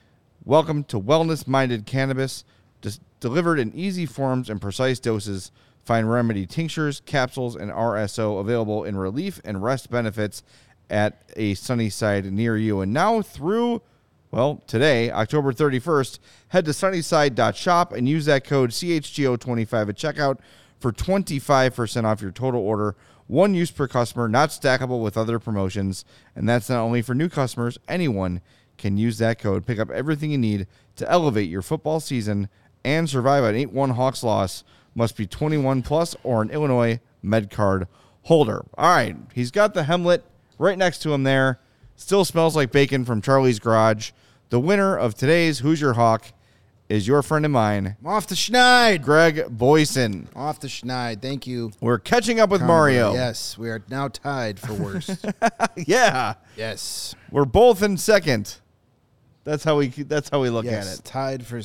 [0.45, 2.45] Welcome to wellness minded cannabis,
[2.83, 5.53] just delivered in easy forms and precise doses.
[5.85, 10.43] Find Remedy tinctures, capsules, and RSO available in relief and rest benefits
[10.89, 12.80] at a Sunnyside near you.
[12.80, 13.83] And now through,
[14.30, 16.18] well, today, October 31st,
[16.49, 20.39] head to sunnyside.shop and use that code CHGO25 at checkout
[20.78, 22.95] for 25% off your total order.
[23.26, 26.05] One use per customer, not stackable with other promotions.
[26.37, 28.41] And that's not only for new customers, anyone
[28.78, 29.64] can use that code.
[29.64, 30.66] Pick up everything you need
[30.97, 32.49] to elevate your football season
[32.85, 34.64] and survive an 8 1 Hawks loss.
[34.95, 37.86] Must be 21 plus or an Illinois Med Card
[38.22, 38.64] holder.
[38.76, 40.22] All right, he's got the Hemlet
[40.59, 41.59] right next to him there.
[41.97, 44.11] Still smells like bacon from Charlie's Garage.
[44.51, 46.26] The winner of today's Who's Your Hawk
[46.88, 49.01] is your friend of mine, I'm off the schneid.
[49.03, 50.26] Greg Boysen.
[50.36, 51.22] Off the schneid.
[51.22, 51.72] Thank you.
[51.80, 53.14] We're catching up with Mario.
[53.14, 55.24] Yes, we are now tied for worst.
[55.76, 56.34] Yeah.
[56.55, 57.14] yes.
[57.30, 58.57] We're both in second.
[59.45, 60.93] That's how we that's how we look Yes.
[60.93, 61.05] at it.
[61.05, 61.62] Tied for.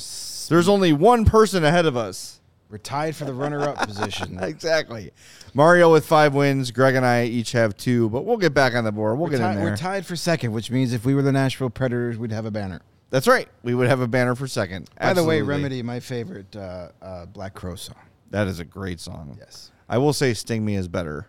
[0.50, 2.37] There's only one person ahead of us.
[2.70, 4.40] We're tied for the runner-up position.
[4.44, 5.12] Exactly.
[5.54, 6.72] Mario with five wins.
[6.72, 9.18] Greg and I each have two, but we'll get back on the board.
[9.18, 9.64] We'll We're, get in there.
[9.64, 12.52] we're tied for second, which means if we were the Nashville Predators, we'd have a
[12.52, 12.82] banner.
[13.10, 13.48] That's right.
[13.64, 14.90] We would have a banner for second.
[15.00, 17.96] By the way, Remedy, my favorite uh, uh, Black Crowes song.
[18.32, 19.38] That is a great song.
[19.40, 19.72] Yes.
[19.88, 21.28] I will say Sting Me is better.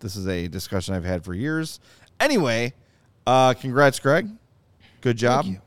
[0.00, 1.80] This is a discussion I've had for years.
[2.20, 2.74] Anyway,
[3.26, 4.28] uh, congrats, Greg.
[5.00, 5.46] Good job.
[5.46, 5.60] you.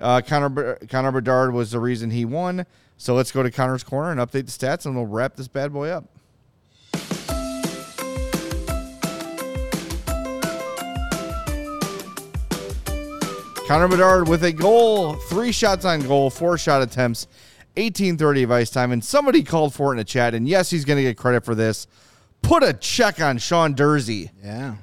[0.00, 2.64] Uh, Connor, Connor Bedard was the reason he won.
[2.98, 5.72] So let's go to Connor's Corner and update the stats, and we'll wrap this bad
[5.72, 6.04] boy up.
[13.68, 17.26] Connor Bedard with a goal, three shots on goal, four shot attempts,
[17.76, 18.92] 1830 of ice time.
[18.92, 20.34] And somebody called for it in the chat.
[20.34, 21.86] And yes, he's going to get credit for this.
[22.42, 24.30] Put a check on Sean Durzi.
[24.42, 24.76] Yeah.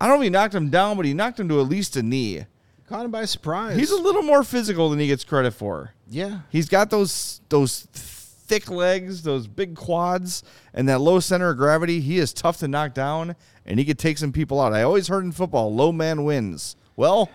[0.00, 1.94] I don't know if he knocked him down, but he knocked him to at least
[1.94, 2.46] a knee.
[2.90, 3.76] Caught him by surprise.
[3.78, 5.94] He's a little more physical than he gets credit for.
[6.08, 6.40] yeah.
[6.50, 10.42] He's got those those thick legs, those big quads,
[10.74, 12.00] and that low center of gravity.
[12.00, 14.72] He is tough to knock down, and he could take some people out.
[14.72, 16.74] I always heard in football, low man wins.
[16.96, 17.30] Well,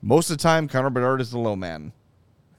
[0.00, 1.92] most of the time, Connor Bedard is the low man.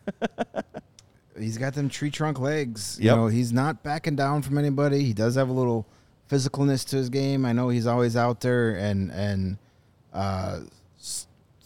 [1.38, 3.00] He's got them tree trunk legs.
[3.02, 5.04] You know, he's not backing down from anybody.
[5.06, 5.88] He does have a little
[6.30, 7.46] physicalness to his game.
[7.46, 9.58] I know he's always out there and and
[10.12, 10.60] uh,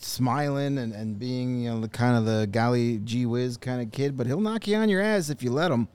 [0.04, 3.92] smiling and, and being you know the kind of the golly gee whiz kind of
[3.92, 5.88] kid, but he'll knock you on your ass if you let him.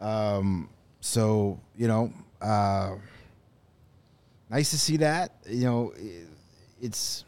[0.00, 0.68] Um,
[1.00, 2.94] so you know, uh,
[4.50, 5.32] nice to see that.
[5.48, 5.92] You know,
[6.80, 7.24] it's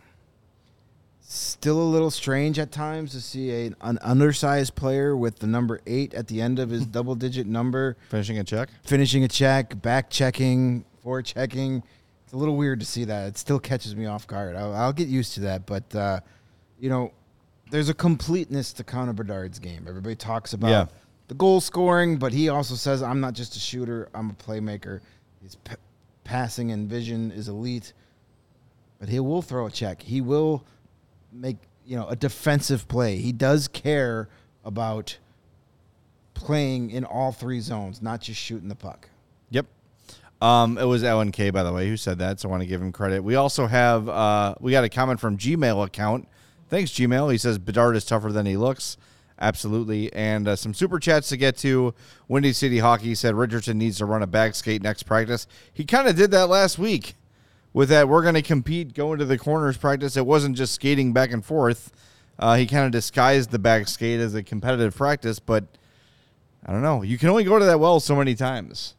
[1.20, 5.78] still a little strange at times to see a, an undersized player with the number
[5.86, 8.70] eight at the end of his double digit number Finishing a check.
[8.82, 11.82] finishing a check, back checking, for checking.
[12.28, 13.26] It's a little weird to see that.
[13.28, 14.54] It still catches me off guard.
[14.54, 16.20] I'll, I'll get used to that, but uh,
[16.78, 17.10] you know,
[17.70, 19.86] there's a completeness to Connor Bedard's game.
[19.88, 20.86] Everybody talks about Yeah.
[21.28, 24.10] the goal scoring, but he also says, "I'm not just a shooter.
[24.12, 25.00] I'm a playmaker."
[25.42, 25.76] His p-
[26.24, 27.94] passing and vision is elite,
[29.00, 30.02] but he will throw a check.
[30.02, 30.66] He will
[31.32, 31.56] make
[31.86, 33.16] you know a defensive play.
[33.16, 34.28] He does care
[34.66, 35.16] about
[36.34, 39.08] playing in all three zones, not just shooting the puck.
[40.40, 42.66] Um, it was Ellen K, by the way, who said that, so I want to
[42.68, 43.24] give him credit.
[43.24, 46.28] We also have uh, we got a comment from Gmail account.
[46.68, 47.32] Thanks, Gmail.
[47.32, 48.96] He says Bedard is tougher than he looks.
[49.40, 50.12] Absolutely.
[50.12, 51.94] And uh, some super chats to get to.
[52.26, 55.46] Windy City Hockey said Richardson needs to run a back skate next practice.
[55.72, 57.14] He kind of did that last week
[57.72, 60.16] with that we're going to compete, go into the corners practice.
[60.16, 61.92] It wasn't just skating back and forth.
[62.38, 65.64] Uh, he kind of disguised the back skate as a competitive practice, but
[66.66, 67.02] I don't know.
[67.02, 68.94] You can only go to that well so many times.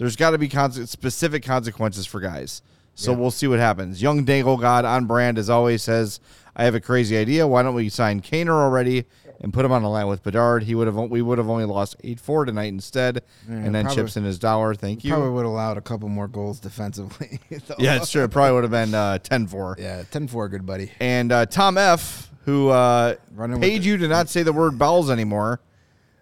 [0.00, 2.62] There's got to be conse- specific consequences for guys.
[2.94, 3.18] So Yeah.
[3.18, 4.00] we'll see what happens.
[4.02, 6.20] Young Dangle God on brand as always says,
[6.56, 7.46] I have a crazy idea.
[7.46, 9.04] Why don't we sign Kaner already
[9.42, 11.64] and put him on the line with Bedard, he would have we would have only
[11.66, 14.74] lost eight four tonight instead, and then probably- chips in his dollar.
[14.74, 15.12] Thank you.
[15.12, 17.38] Probably would have allowed a couple more goals defensively.
[17.78, 18.24] Yeah, it's true.
[18.24, 19.78] It probably would have been uh, 10-4.
[19.78, 20.92] Yeah, 10-4, good buddy.
[21.00, 24.78] And uh, Tom F, who uh, Running paid the- you to not say the word
[24.78, 25.60] bowels anymore,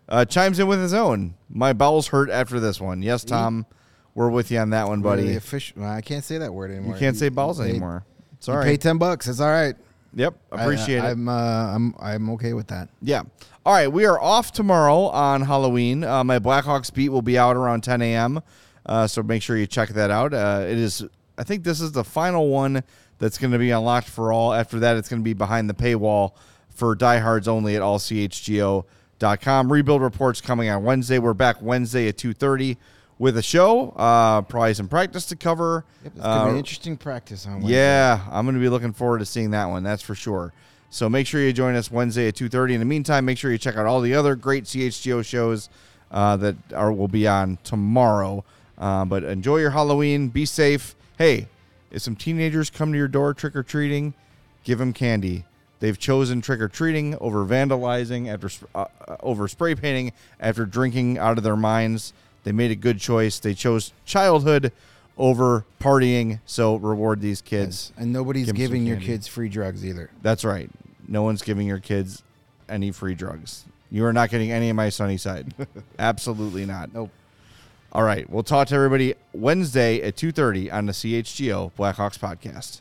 [0.09, 1.35] uh, chimes in with his own.
[1.49, 3.03] My bowels hurt after this one.
[3.03, 3.67] Yes, Tom,
[4.15, 5.23] we're with you on that one, buddy.
[5.23, 5.85] Really official.
[5.85, 6.95] I can't say that word anymore.
[6.95, 8.05] You can't say balls anymore.
[8.07, 8.65] You Sorry.
[8.65, 9.29] pay ten bucks.
[9.29, 9.75] It's all right.
[10.15, 11.13] Yep, appreciate I, it.
[11.13, 12.89] I'm, uh, I'm, I'm okay with that.
[13.03, 13.23] Yeah.
[13.67, 16.03] All right, we are off tomorrow on Halloween.
[16.03, 18.41] Uh, my Blackhawks beat will be out around 10 a.m.
[18.87, 20.33] Uh, so make sure you check that out.
[20.33, 21.05] Uh, it is,
[21.37, 22.83] I think, this is the final one
[23.19, 24.55] that's going to be unlocked for all.
[24.55, 26.33] After that, it's going to be behind the paywall
[26.71, 27.83] for diehards only at
[29.29, 29.73] allchgo.com.
[29.73, 31.19] Rebuild reports coming on Wednesday.
[31.19, 32.77] We're back Wednesday at 2:30
[33.19, 33.91] with a show.
[33.91, 35.85] Uh, probably some practice to cover.
[36.05, 37.75] Yep, it's gonna Uh, be an interesting practice on Wednesday.
[37.75, 39.83] yeah, I'm going to be looking forward to seeing that one.
[39.83, 40.53] That's for sure.
[40.91, 42.75] So make sure you join us Wednesday at 2:30.
[42.75, 45.69] In the meantime, make sure you check out all the other great CHGO shows
[46.11, 48.45] uh, that are will be on tomorrow.
[48.79, 50.29] Uh, but enjoy your Halloween.
[50.29, 50.95] Be safe.
[51.19, 51.49] Hey,
[51.91, 54.15] if some teenagers come to your door trick or treating,
[54.63, 55.45] give them candy.
[55.81, 61.19] They've chosen trick or treating over vandalizing, after uh, uh, over spray painting, after drinking
[61.19, 62.13] out of their minds.
[62.45, 63.39] They made a good choice.
[63.39, 64.73] They chose childhood
[65.17, 66.41] over partying.
[66.47, 67.93] So reward these kids.
[67.97, 69.07] And nobody's Give giving your candy.
[69.07, 70.11] kids free drugs either.
[70.23, 70.71] That's right.
[71.07, 72.23] No one's giving your kids
[72.69, 73.65] any free drugs.
[73.91, 75.55] You are not getting any of my sunny side.
[75.99, 76.93] Absolutely not.
[76.93, 77.11] Nope.
[77.93, 78.29] All right.
[78.29, 82.81] We'll talk to everybody Wednesday at 2:30 on the CHGO Blackhawks podcast.